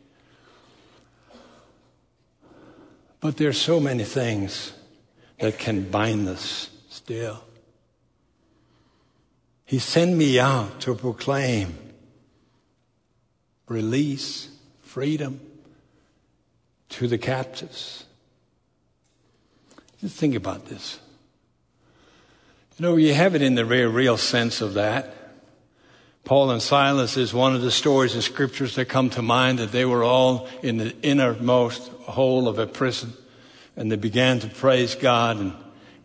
But 3.23 3.37
there's 3.37 3.57
so 3.57 3.79
many 3.79 4.03
things 4.03 4.73
that 5.39 5.57
can 5.57 5.89
bind 5.89 6.27
us 6.27 6.69
still. 6.89 7.41
He 9.63 9.79
sent 9.79 10.17
me 10.17 10.41
out 10.41 10.81
to 10.81 10.93
proclaim 10.93 11.77
release, 13.69 14.49
freedom 14.81 15.39
to 16.89 17.07
the 17.07 17.17
captives. 17.17 18.03
Just 20.01 20.17
think 20.17 20.35
about 20.35 20.65
this. 20.65 20.99
You 22.77 22.85
know, 22.85 22.97
you 22.97 23.13
have 23.13 23.35
it 23.35 23.41
in 23.41 23.55
the 23.55 23.63
very 23.63 23.87
real 23.87 24.17
sense 24.17 24.59
of 24.59 24.73
that. 24.73 25.22
Paul 26.25 26.51
and 26.51 26.61
Silas 26.61 27.17
is 27.17 27.33
one 27.33 27.53
of 27.53 27.61
the 27.61 27.71
stories 27.71 28.15
in 28.15 28.21
scriptures 28.21 28.75
that 28.75 28.85
come 28.85 29.09
to 29.11 29.21
mind 29.21 29.59
that 29.59 29.73
they 29.73 29.83
were 29.83 30.03
all 30.03 30.47
in 30.61 30.77
the 30.77 30.95
innermost 31.01 31.89
hole 31.89 32.47
of 32.47 32.59
a 32.59 32.65
prison 32.65 33.13
and 33.75 33.91
they 33.91 33.97
began 33.97 34.39
to 34.39 34.47
praise 34.47 34.95
God 34.95 35.37
and 35.37 35.53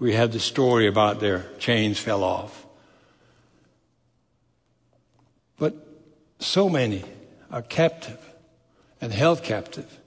we 0.00 0.14
have 0.14 0.33
the 0.33 0.40
story 0.40 0.88
about 0.88 1.20
their 1.20 1.46
chains 1.59 2.00
fell 2.00 2.24
off. 2.24 2.66
But 5.57 5.74
so 6.40 6.68
many 6.68 7.04
are 7.50 7.62
captive 7.62 8.18
and 9.00 9.12
held 9.12 9.44
captive 9.44 10.00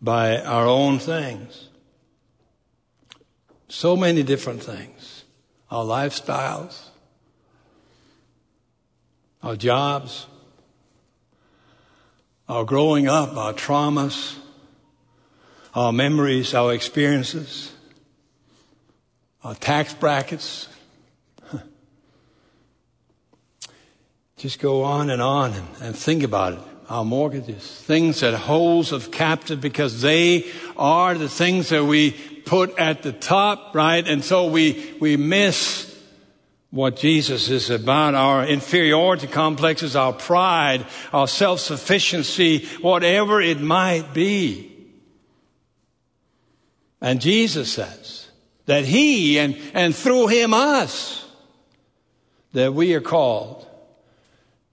by 0.00 0.40
our 0.40 0.66
own 0.66 1.00
things. 1.00 1.68
So 3.68 3.96
many 3.96 4.22
different 4.22 4.62
things. 4.62 5.24
Our 5.70 5.84
lifestyles, 5.84 6.89
our 9.42 9.56
jobs, 9.56 10.26
our 12.48 12.64
growing 12.64 13.08
up, 13.08 13.36
our 13.36 13.52
traumas, 13.52 14.36
our 15.74 15.92
memories, 15.92 16.52
our 16.52 16.74
experiences, 16.74 17.72
our 19.44 19.54
tax 19.54 19.94
brackets. 19.94 20.68
Just 24.36 24.58
go 24.58 24.82
on 24.82 25.10
and 25.10 25.22
on 25.22 25.52
and, 25.52 25.68
and 25.80 25.96
think 25.96 26.22
about 26.22 26.54
it. 26.54 26.60
Our 26.88 27.04
mortgages, 27.04 27.64
things 27.64 28.18
that 28.20 28.34
holds 28.34 28.92
us 28.92 29.06
captive 29.06 29.60
because 29.60 30.00
they 30.02 30.50
are 30.76 31.14
the 31.14 31.28
things 31.28 31.68
that 31.68 31.84
we 31.84 32.10
put 32.10 32.76
at 32.80 33.04
the 33.04 33.12
top, 33.12 33.76
right? 33.76 34.06
And 34.06 34.24
so 34.24 34.46
we, 34.48 34.92
we 34.98 35.16
miss 35.16 35.89
what 36.70 36.96
Jesus 36.96 37.48
is 37.48 37.68
about, 37.68 38.14
our 38.14 38.46
inferiority 38.46 39.26
complexes, 39.26 39.96
our 39.96 40.12
pride, 40.12 40.86
our 41.12 41.26
self-sufficiency, 41.26 42.64
whatever 42.80 43.40
it 43.40 43.60
might 43.60 44.14
be. 44.14 44.70
And 47.00 47.20
Jesus 47.20 47.72
says 47.72 48.28
that 48.66 48.84
He 48.84 49.38
and, 49.38 49.56
and 49.74 49.94
through 49.94 50.28
Him 50.28 50.54
us, 50.54 51.26
that 52.52 52.72
we 52.72 52.94
are 52.94 53.00
called 53.00 53.66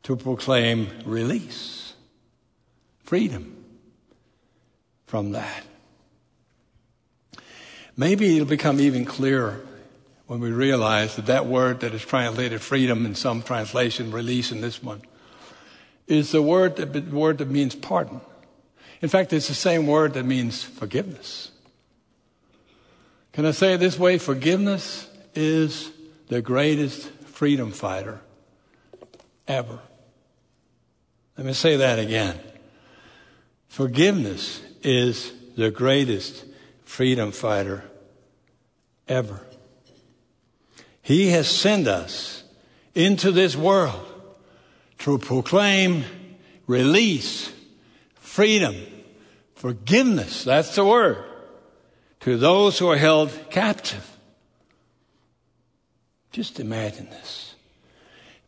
to 0.03 0.15
proclaim 0.15 0.89
release, 1.05 1.93
freedom 2.99 3.63
from 5.05 5.31
that. 5.31 5.63
Maybe 7.95 8.36
it'll 8.36 8.47
become 8.47 8.79
even 8.79 9.05
clearer 9.05 9.65
when 10.27 10.41
we 10.41 10.51
realize 10.51 11.15
that 11.15 11.25
that 11.27 11.45
word 11.45 11.79
that 11.79 11.93
is 11.93 12.01
translated 12.03 12.61
freedom 12.61 13.05
in 13.05 13.15
some 13.15 13.41
translation, 13.41 14.11
release 14.11 14.51
in 14.51 14.61
this 14.61 14.83
one, 14.83 15.01
is 16.05 16.31
the 16.31 16.41
word 16.41 16.75
that, 16.75 17.11
word 17.11 17.37
that 17.37 17.49
means 17.49 17.75
pardon. 17.75 18.21
In 19.01 19.09
fact, 19.09 19.31
it's 19.31 19.47
the 19.47 19.53
same 19.53 19.87
word 19.87 20.13
that 20.13 20.25
means 20.25 20.63
forgiveness. 20.63 21.51
Can 23.31 23.45
I 23.45 23.51
say 23.51 23.73
it 23.73 23.77
this 23.77 23.97
way? 23.97 24.17
Forgiveness 24.17 25.09
is 25.33 25.91
the 26.27 26.41
greatest 26.41 27.09
freedom 27.25 27.71
fighter 27.71 28.19
ever. 29.47 29.79
Let 31.37 31.45
me 31.45 31.53
say 31.53 31.77
that 31.77 31.99
again. 31.99 32.37
Forgiveness 33.67 34.61
is 34.81 35.31
the 35.55 35.69
greatest 35.69 36.45
freedom 36.83 37.31
fighter 37.31 37.83
ever. 39.07 39.46
He 41.07 41.29
has 41.29 41.47
sent 41.47 41.87
us 41.87 42.43
into 42.93 43.31
this 43.31 43.55
world 43.55 44.05
to 44.97 45.17
proclaim 45.17 46.03
release, 46.67 47.49
freedom, 48.15 48.75
forgiveness. 49.55 50.43
That's 50.43 50.75
the 50.75 50.83
word 50.83 51.23
to 52.19 52.35
those 52.35 52.77
who 52.77 52.89
are 52.89 52.97
held 52.97 53.31
captive. 53.49 54.05
Just 56.33 56.59
imagine 56.59 57.09
this. 57.09 57.55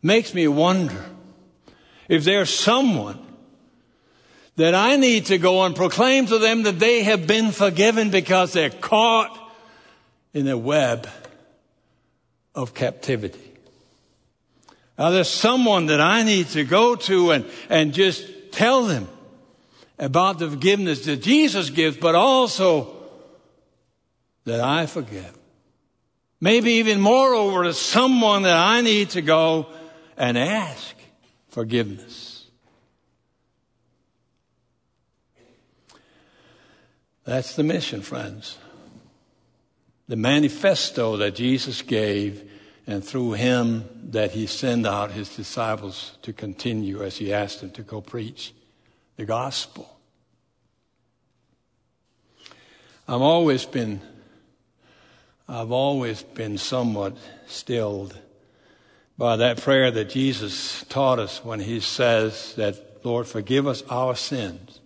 Makes 0.02 0.34
me 0.34 0.46
wonder 0.46 1.02
if 2.08 2.24
there's 2.24 2.52
someone 2.52 3.20
that 4.56 4.74
I 4.74 4.96
need 4.96 5.24
to 5.26 5.38
go 5.38 5.64
and 5.64 5.74
proclaim 5.74 6.26
to 6.26 6.36
them 6.36 6.64
that 6.64 6.78
they 6.78 7.04
have 7.04 7.26
been 7.26 7.52
forgiven 7.52 8.10
because 8.10 8.52
they're 8.52 8.68
caught 8.68 9.34
in 10.34 10.46
a 10.46 10.58
web 10.58 11.08
of 12.54 12.74
captivity. 12.74 13.52
Now 14.98 15.10
there's 15.10 15.30
someone 15.30 15.86
that 15.86 16.00
I 16.00 16.22
need 16.22 16.48
to 16.48 16.64
go 16.64 16.94
to 16.94 17.30
and, 17.30 17.46
and 17.68 17.94
just 17.94 18.52
tell 18.52 18.84
them 18.84 19.08
about 19.98 20.38
the 20.38 20.50
forgiveness 20.50 21.04
that 21.06 21.22
Jesus 21.22 21.70
gives, 21.70 21.96
but 21.96 22.14
also 22.14 22.96
that 24.44 24.60
I 24.60 24.86
forgive. 24.86 25.36
Maybe 26.40 26.72
even 26.72 27.00
moreover 27.00 27.64
to 27.64 27.74
someone 27.74 28.42
that 28.42 28.56
I 28.56 28.80
need 28.80 29.10
to 29.10 29.22
go 29.22 29.66
and 30.16 30.38
ask 30.38 30.96
forgiveness. 31.48 32.46
That's 37.24 37.54
the 37.54 37.62
mission, 37.62 38.00
friends. 38.00 38.58
The 40.10 40.16
manifesto 40.16 41.18
that 41.18 41.36
Jesus 41.36 41.82
gave, 41.82 42.50
and 42.84 43.04
through 43.04 43.34
him 43.34 43.88
that 44.10 44.32
he 44.32 44.48
sent 44.48 44.84
out 44.84 45.12
his 45.12 45.36
disciples 45.36 46.18
to 46.22 46.32
continue 46.32 47.04
as 47.04 47.18
he 47.18 47.32
asked 47.32 47.60
them 47.60 47.70
to 47.70 47.82
go 47.82 48.00
preach 48.00 48.52
the 49.14 49.24
gospel. 49.24 49.88
I've 53.06 53.20
always 53.20 53.64
been 53.64 54.00
I've 55.48 55.70
always 55.70 56.24
been 56.24 56.58
somewhat 56.58 57.16
stilled 57.46 58.18
by 59.16 59.36
that 59.36 59.60
prayer 59.60 59.92
that 59.92 60.10
Jesus 60.10 60.84
taught 60.88 61.20
us 61.20 61.44
when 61.44 61.60
he 61.60 61.78
says 61.78 62.56
that, 62.56 63.04
Lord, 63.04 63.28
forgive 63.28 63.68
us 63.68 63.84
our 63.88 64.16
sins, 64.16 64.80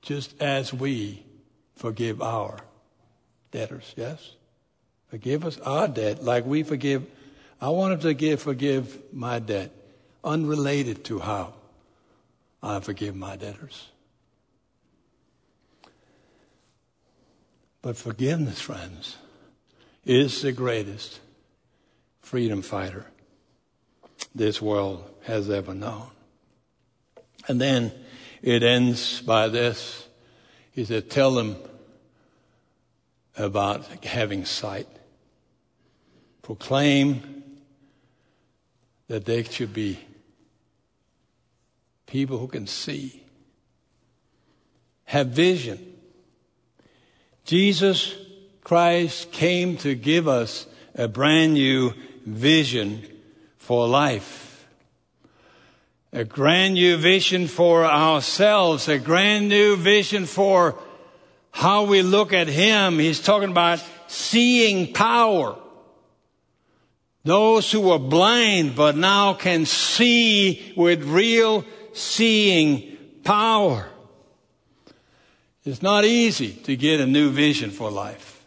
just 0.00 0.40
as 0.40 0.72
we 0.72 1.26
forgive 1.76 2.22
our 2.22 2.60
debtors. 3.54 3.94
Yes? 3.96 4.32
Forgive 5.08 5.46
us 5.46 5.58
our 5.60 5.86
debt 5.88 6.22
like 6.22 6.44
we 6.44 6.64
forgive. 6.64 7.06
I 7.60 7.70
want 7.70 7.94
him 7.94 8.00
to 8.00 8.12
give, 8.12 8.42
forgive 8.42 8.98
my 9.12 9.38
debt, 9.38 9.70
unrelated 10.24 11.04
to 11.04 11.20
how 11.20 11.54
I 12.62 12.80
forgive 12.80 13.14
my 13.14 13.36
debtors. 13.36 13.88
But 17.80 17.96
forgiveness, 17.96 18.60
friends, 18.60 19.18
is 20.04 20.42
the 20.42 20.52
greatest 20.52 21.20
freedom 22.20 22.60
fighter 22.60 23.06
this 24.34 24.60
world 24.60 25.08
has 25.22 25.48
ever 25.48 25.74
known. 25.74 26.08
And 27.46 27.60
then 27.60 27.92
it 28.42 28.64
ends 28.64 29.20
by 29.20 29.48
this. 29.48 30.08
He 30.72 30.84
said, 30.84 31.08
tell 31.08 31.30
them 31.32 31.56
about 33.36 33.86
having 34.04 34.44
sight. 34.44 34.88
Proclaim 36.42 37.42
that 39.08 39.24
they 39.24 39.42
should 39.42 39.72
be 39.72 39.98
people 42.06 42.38
who 42.38 42.48
can 42.48 42.66
see, 42.66 43.22
have 45.04 45.28
vision. 45.28 45.94
Jesus 47.44 48.14
Christ 48.62 49.32
came 49.32 49.76
to 49.78 49.94
give 49.94 50.28
us 50.28 50.66
a 50.94 51.08
brand 51.08 51.54
new 51.54 51.92
vision 52.24 53.02
for 53.58 53.86
life. 53.86 54.66
A 56.12 56.24
brand 56.24 56.74
new 56.74 56.96
vision 56.96 57.48
for 57.48 57.84
ourselves, 57.84 58.88
a 58.88 58.98
brand 58.98 59.48
new 59.48 59.76
vision 59.76 60.26
for 60.26 60.78
how 61.54 61.84
we 61.84 62.02
look 62.02 62.32
at 62.32 62.48
Him. 62.48 62.98
He's 62.98 63.20
talking 63.20 63.52
about 63.52 63.80
seeing 64.08 64.92
power. 64.92 65.56
Those 67.22 67.70
who 67.70 67.82
were 67.82 68.00
blind 68.00 68.74
but 68.74 68.96
now 68.96 69.34
can 69.34 69.64
see 69.64 70.74
with 70.76 71.04
real 71.04 71.64
seeing 71.92 72.98
power. 73.22 73.88
It's 75.64 75.80
not 75.80 76.04
easy 76.04 76.52
to 76.64 76.74
get 76.74 77.00
a 77.00 77.06
new 77.06 77.30
vision 77.30 77.70
for 77.70 77.88
life. 77.88 78.44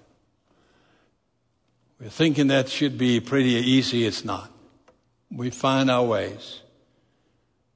We're 2.02 2.10
thinking 2.10 2.48
that 2.48 2.68
should 2.68 2.98
be 2.98 3.22
pretty 3.22 3.52
easy. 3.52 4.06
It's 4.06 4.26
not. 4.26 4.52
We 5.32 5.50
find 5.50 5.90
our 5.90 6.04
ways. 6.04 6.60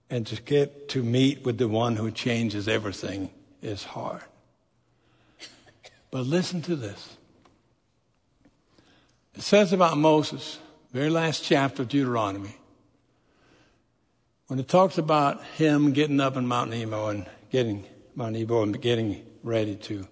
And 0.10 0.28
to 0.28 0.42
get 0.42 0.90
to 0.90 1.02
meet 1.02 1.46
with 1.46 1.58
the 1.58 1.70
one 1.70 1.96
who 1.96 2.12
changes 2.12 2.68
everything 2.68 3.32
is 3.62 3.86
hard. 3.86 4.24
But 6.12 6.26
listen 6.26 6.62
to 6.64 6.76
this. 6.76 7.18
It 9.34 9.42
says 9.42 9.72
about 9.72 9.98
Moses, 9.98 10.60
very 10.92 11.10
last 11.10 11.44
chapter 11.44 11.84
of 11.84 11.88
Deuteronomy, 11.88 12.58
when 14.48 14.60
it 14.60 14.68
talks 14.68 14.98
about 14.98 15.42
him 15.56 15.94
getting 15.94 16.20
up 16.20 16.36
in 16.36 16.46
Mount 16.46 16.70
Nebo 16.70 17.08
and 17.08 17.26
getting 17.50 17.86
Mount 18.14 18.34
Nebo 18.34 18.62
and 18.62 18.80
getting 18.82 19.26
ready 19.42 19.76
to 19.76 20.06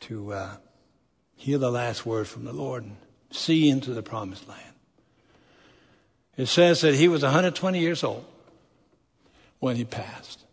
to 0.00 0.32
uh, 0.32 0.56
hear 1.36 1.58
the 1.58 1.70
last 1.70 2.04
word 2.04 2.28
from 2.28 2.44
the 2.44 2.52
Lord 2.52 2.82
and 2.82 2.96
see 3.30 3.68
into 3.68 3.94
the 3.94 4.02
promised 4.02 4.48
land. 4.48 4.74
It 6.36 6.46
says 6.46 6.80
that 6.82 6.94
he 6.94 7.08
was 7.08 7.22
120 7.22 7.78
years 7.78 8.04
old 8.04 8.24
when 9.58 9.76
he 9.76 9.84
passed. 9.84 10.44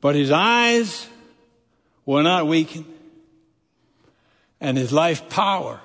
But 0.00 0.14
his 0.14 0.30
eyes 0.30 1.08
were 2.06 2.22
not 2.22 2.46
weakened, 2.46 2.86
and 4.60 4.78
his 4.78 4.92
life 4.92 5.28
power 5.28 5.80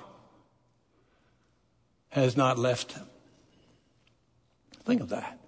has 2.10 2.36
not 2.36 2.58
left 2.58 2.92
him. 2.92 3.04
Think 4.84 5.00
of 5.00 5.10
that. 5.10 5.38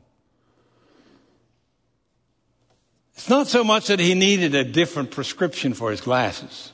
It's 3.15 3.29
not 3.29 3.47
so 3.47 3.63
much 3.65 3.87
that 3.87 4.01
he 4.01 4.15
needed 4.15 4.55
a 4.55 4.65
different 4.65 5.11
prescription 5.11 5.73
for 5.73 5.91
his 5.91 6.01
glasses. 6.01 6.73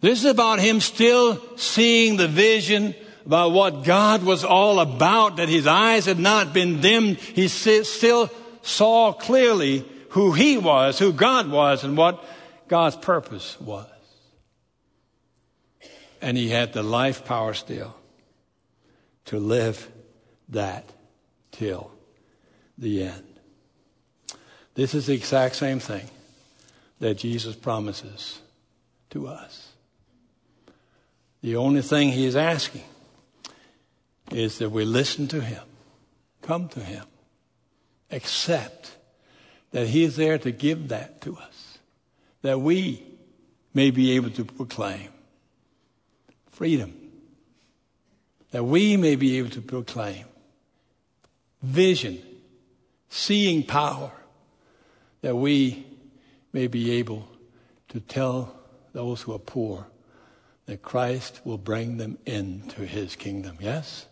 This 0.00 0.20
is 0.20 0.24
about 0.24 0.58
him 0.58 0.80
still 0.80 1.40
seeing 1.56 2.16
the 2.16 2.26
vision 2.26 2.94
about 3.24 3.52
what 3.52 3.84
God 3.84 4.24
was 4.24 4.42
all 4.42 4.80
about, 4.80 5.36
that 5.36 5.48
his 5.48 5.66
eyes 5.66 6.06
had 6.06 6.18
not 6.18 6.52
been 6.52 6.80
dimmed. 6.80 7.18
He 7.18 7.46
still 7.46 8.28
saw 8.62 9.12
clearly 9.12 9.84
who 10.12 10.32
he 10.32 10.58
was, 10.58 10.98
who 10.98 11.10
God 11.10 11.50
was, 11.50 11.84
and 11.84 11.96
what 11.96 12.22
God's 12.68 12.96
purpose 12.96 13.58
was. 13.58 13.86
And 16.20 16.36
he 16.36 16.50
had 16.50 16.74
the 16.74 16.82
life 16.82 17.24
power 17.24 17.54
still 17.54 17.96
to 19.24 19.38
live 19.38 19.90
that 20.50 20.84
till 21.50 21.90
the 22.76 23.04
end. 23.04 23.24
This 24.74 24.92
is 24.92 25.06
the 25.06 25.14
exact 25.14 25.56
same 25.56 25.80
thing 25.80 26.08
that 27.00 27.14
Jesus 27.14 27.56
promises 27.56 28.38
to 29.10 29.28
us. 29.28 29.72
The 31.40 31.56
only 31.56 31.80
thing 31.80 32.10
he 32.10 32.26
is 32.26 32.36
asking 32.36 32.84
is 34.30 34.58
that 34.58 34.68
we 34.68 34.84
listen 34.84 35.26
to 35.28 35.40
him, 35.40 35.64
come 36.42 36.68
to 36.68 36.80
him, 36.80 37.06
accept 38.10 38.98
that 39.72 39.88
he 39.88 40.04
is 40.04 40.16
there 40.16 40.38
to 40.38 40.52
give 40.52 40.88
that 40.88 41.20
to 41.22 41.36
us, 41.36 41.78
that 42.42 42.60
we 42.60 43.02
may 43.74 43.90
be 43.90 44.12
able 44.12 44.30
to 44.30 44.44
proclaim 44.44 45.08
freedom, 46.50 46.94
that 48.50 48.64
we 48.64 48.96
may 48.96 49.16
be 49.16 49.38
able 49.38 49.50
to 49.50 49.60
proclaim 49.60 50.24
vision, 51.62 52.22
seeing 53.08 53.62
power, 53.62 54.12
that 55.22 55.36
we 55.36 55.86
may 56.52 56.66
be 56.66 56.92
able 56.92 57.28
to 57.88 58.00
tell 58.00 58.54
those 58.92 59.22
who 59.22 59.32
are 59.32 59.38
poor 59.38 59.86
that 60.66 60.82
Christ 60.82 61.40
will 61.44 61.58
bring 61.58 61.96
them 61.96 62.18
into 62.26 62.82
his 62.82 63.16
kingdom. 63.16 63.56
Yes? 63.60 64.06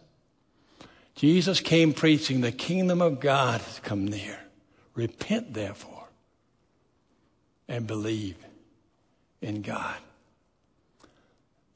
Jesus 1.15 1.61
came 1.61 1.93
preaching 1.93 2.41
the 2.41 2.53
kingdom 2.53 3.03
of 3.03 3.21
God 3.21 3.61
has 3.61 3.81
come 3.81 4.07
near. 4.07 4.39
Repent, 4.95 5.55
therefore, 5.55 6.09
and 7.69 7.87
believe 7.87 8.37
in 9.41 9.63
God. 9.63 9.97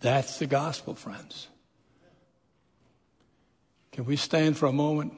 That's 0.01 0.39
the 0.39 0.47
gospel, 0.47 0.95
friends. 0.95 1.49
Can 3.93 4.05
we 4.05 4.17
stand 4.17 4.59
for 4.59 4.67
a 4.67 4.73
moment? 4.73 5.15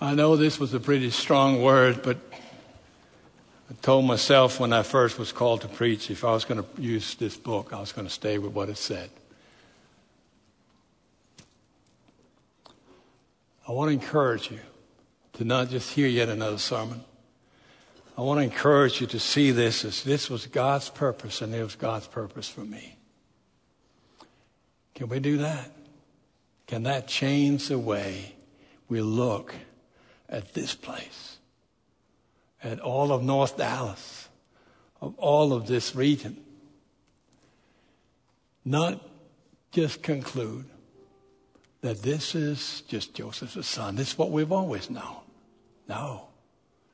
I 0.00 0.14
know 0.14 0.36
this 0.36 0.58
was 0.58 0.72
a 0.72 0.80
pretty 0.80 1.10
strong 1.10 1.62
word, 1.62 2.02
but 2.02 2.18
I 3.70 3.74
told 3.82 4.04
myself 4.04 4.60
when 4.60 4.72
I 4.72 4.82
first 4.82 5.18
was 5.18 5.32
called 5.32 5.62
to 5.62 5.68
preach, 5.68 6.10
if 6.10 6.24
I 6.24 6.32
was 6.32 6.44
going 6.44 6.62
to 6.62 6.82
use 6.82 7.14
this 7.16 7.36
book, 7.36 7.72
I 7.72 7.80
was 7.80 7.92
going 7.92 8.06
to 8.06 8.12
stay 8.12 8.38
with 8.38 8.52
what 8.52 8.68
it 8.68 8.76
said. 8.76 9.10
I 13.66 13.72
want 13.72 13.88
to 13.88 13.92
encourage 13.92 14.50
you 14.50 14.60
to 15.34 15.44
not 15.44 15.68
just 15.68 15.92
hear 15.92 16.06
yet 16.06 16.28
another 16.28 16.58
sermon. 16.58 17.04
I 18.16 18.22
want 18.22 18.38
to 18.38 18.44
encourage 18.44 19.00
you 19.00 19.06
to 19.08 19.18
see 19.18 19.50
this 19.50 19.84
as 19.84 20.04
this 20.04 20.30
was 20.30 20.46
God's 20.46 20.88
purpose 20.88 21.42
and 21.42 21.52
it 21.54 21.62
was 21.62 21.74
God's 21.74 22.06
purpose 22.06 22.48
for 22.48 22.60
me. 22.60 22.96
Can 24.94 25.08
we 25.08 25.18
do 25.18 25.38
that? 25.38 25.70
Can 26.66 26.84
that 26.84 27.08
change 27.08 27.68
the 27.68 27.78
way 27.78 28.36
we 28.88 29.00
look 29.00 29.54
at 30.28 30.54
this 30.54 30.74
place? 30.74 31.38
At 32.62 32.80
all 32.80 33.12
of 33.12 33.22
North 33.22 33.58
Dallas, 33.58 34.28
of 35.00 35.14
all 35.18 35.52
of 35.52 35.66
this 35.66 35.94
region? 35.94 36.36
Not 38.64 39.00
just 39.72 40.02
conclude, 40.02 40.64
that 41.84 42.00
this 42.00 42.34
is 42.34 42.82
just 42.88 43.12
Joseph's 43.12 43.68
son. 43.68 43.94
This 43.94 44.12
is 44.12 44.18
what 44.18 44.30
we've 44.30 44.52
always 44.52 44.88
known. 44.88 45.18
No. 45.86 46.28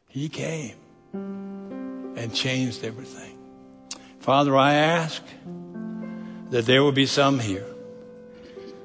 He 0.09 0.29
came 0.29 0.74
and 1.12 2.35
changed 2.35 2.83
everything. 2.83 3.38
Father, 4.18 4.57
I 4.57 4.74
ask 4.74 5.22
that 6.50 6.66
there 6.66 6.83
will 6.83 6.90
be 6.90 7.07
some 7.07 7.38
here 7.38 7.68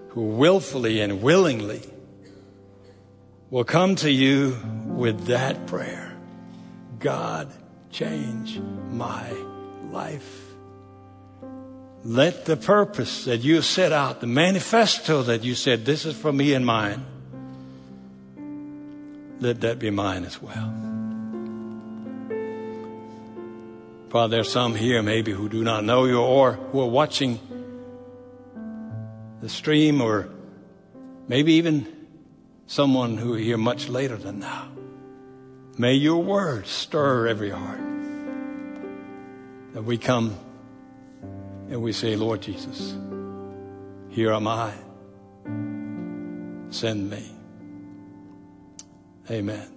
who 0.10 0.26
willfully 0.26 1.02
and 1.02 1.24
willingly 1.24 1.82
will 3.50 3.64
come 3.64 3.96
to 3.96 4.12
you 4.12 4.56
with 4.86 5.26
that 5.26 5.66
prayer. 5.66 6.16
God, 7.00 7.52
change 7.90 8.60
my 8.92 9.32
life. 9.90 10.45
Let 12.06 12.46
the 12.46 12.56
purpose 12.56 13.26
that 13.26 13.44
you 13.44 13.64
set 13.64 13.92
out, 13.92 14.22
the 14.22 14.28
manifesto 14.28 15.24
that 15.24 15.44
you 15.44 15.56
said, 15.56 15.86
this 15.86 16.06
is 16.06 16.16
for 16.16 16.32
me 16.32 16.54
and 16.54 16.64
mine, 16.64 17.04
let 19.40 19.62
that 19.62 19.80
be 19.80 19.90
mine 19.90 20.24
as 20.24 20.40
well. 20.40 20.72
Father, 24.10 24.38
there's 24.38 24.52
some 24.52 24.76
here 24.76 25.02
maybe 25.02 25.32
who 25.32 25.50
do 25.50 25.64
not 25.64 25.84
know 25.84 26.06
you 26.06 26.22
or 26.22 26.54
who 26.54 26.80
are 26.82 26.88
watching 26.88 27.40
the 29.42 29.50
stream 29.50 30.00
or 30.00 30.30
maybe 31.28 31.54
even 31.54 31.88
someone 32.68 33.18
who 33.18 33.34
are 33.34 33.40
here 33.40 33.58
much 33.58 33.90
later 33.90 34.16
than 34.16 34.38
now. 34.38 34.70
May 35.80 35.96
your 35.96 36.22
words 36.22 36.70
stir 36.70 37.28
every 37.28 37.50
heart 37.50 37.82
that 39.74 39.84
we 39.84 39.98
come 39.98 40.38
and 41.70 41.82
we 41.82 41.92
say, 41.92 42.16
Lord 42.16 42.42
Jesus, 42.42 42.96
here 44.10 44.32
am 44.32 44.48
I. 44.48 44.74
Send 46.70 47.10
me. 47.10 47.32
Amen. 49.30 49.75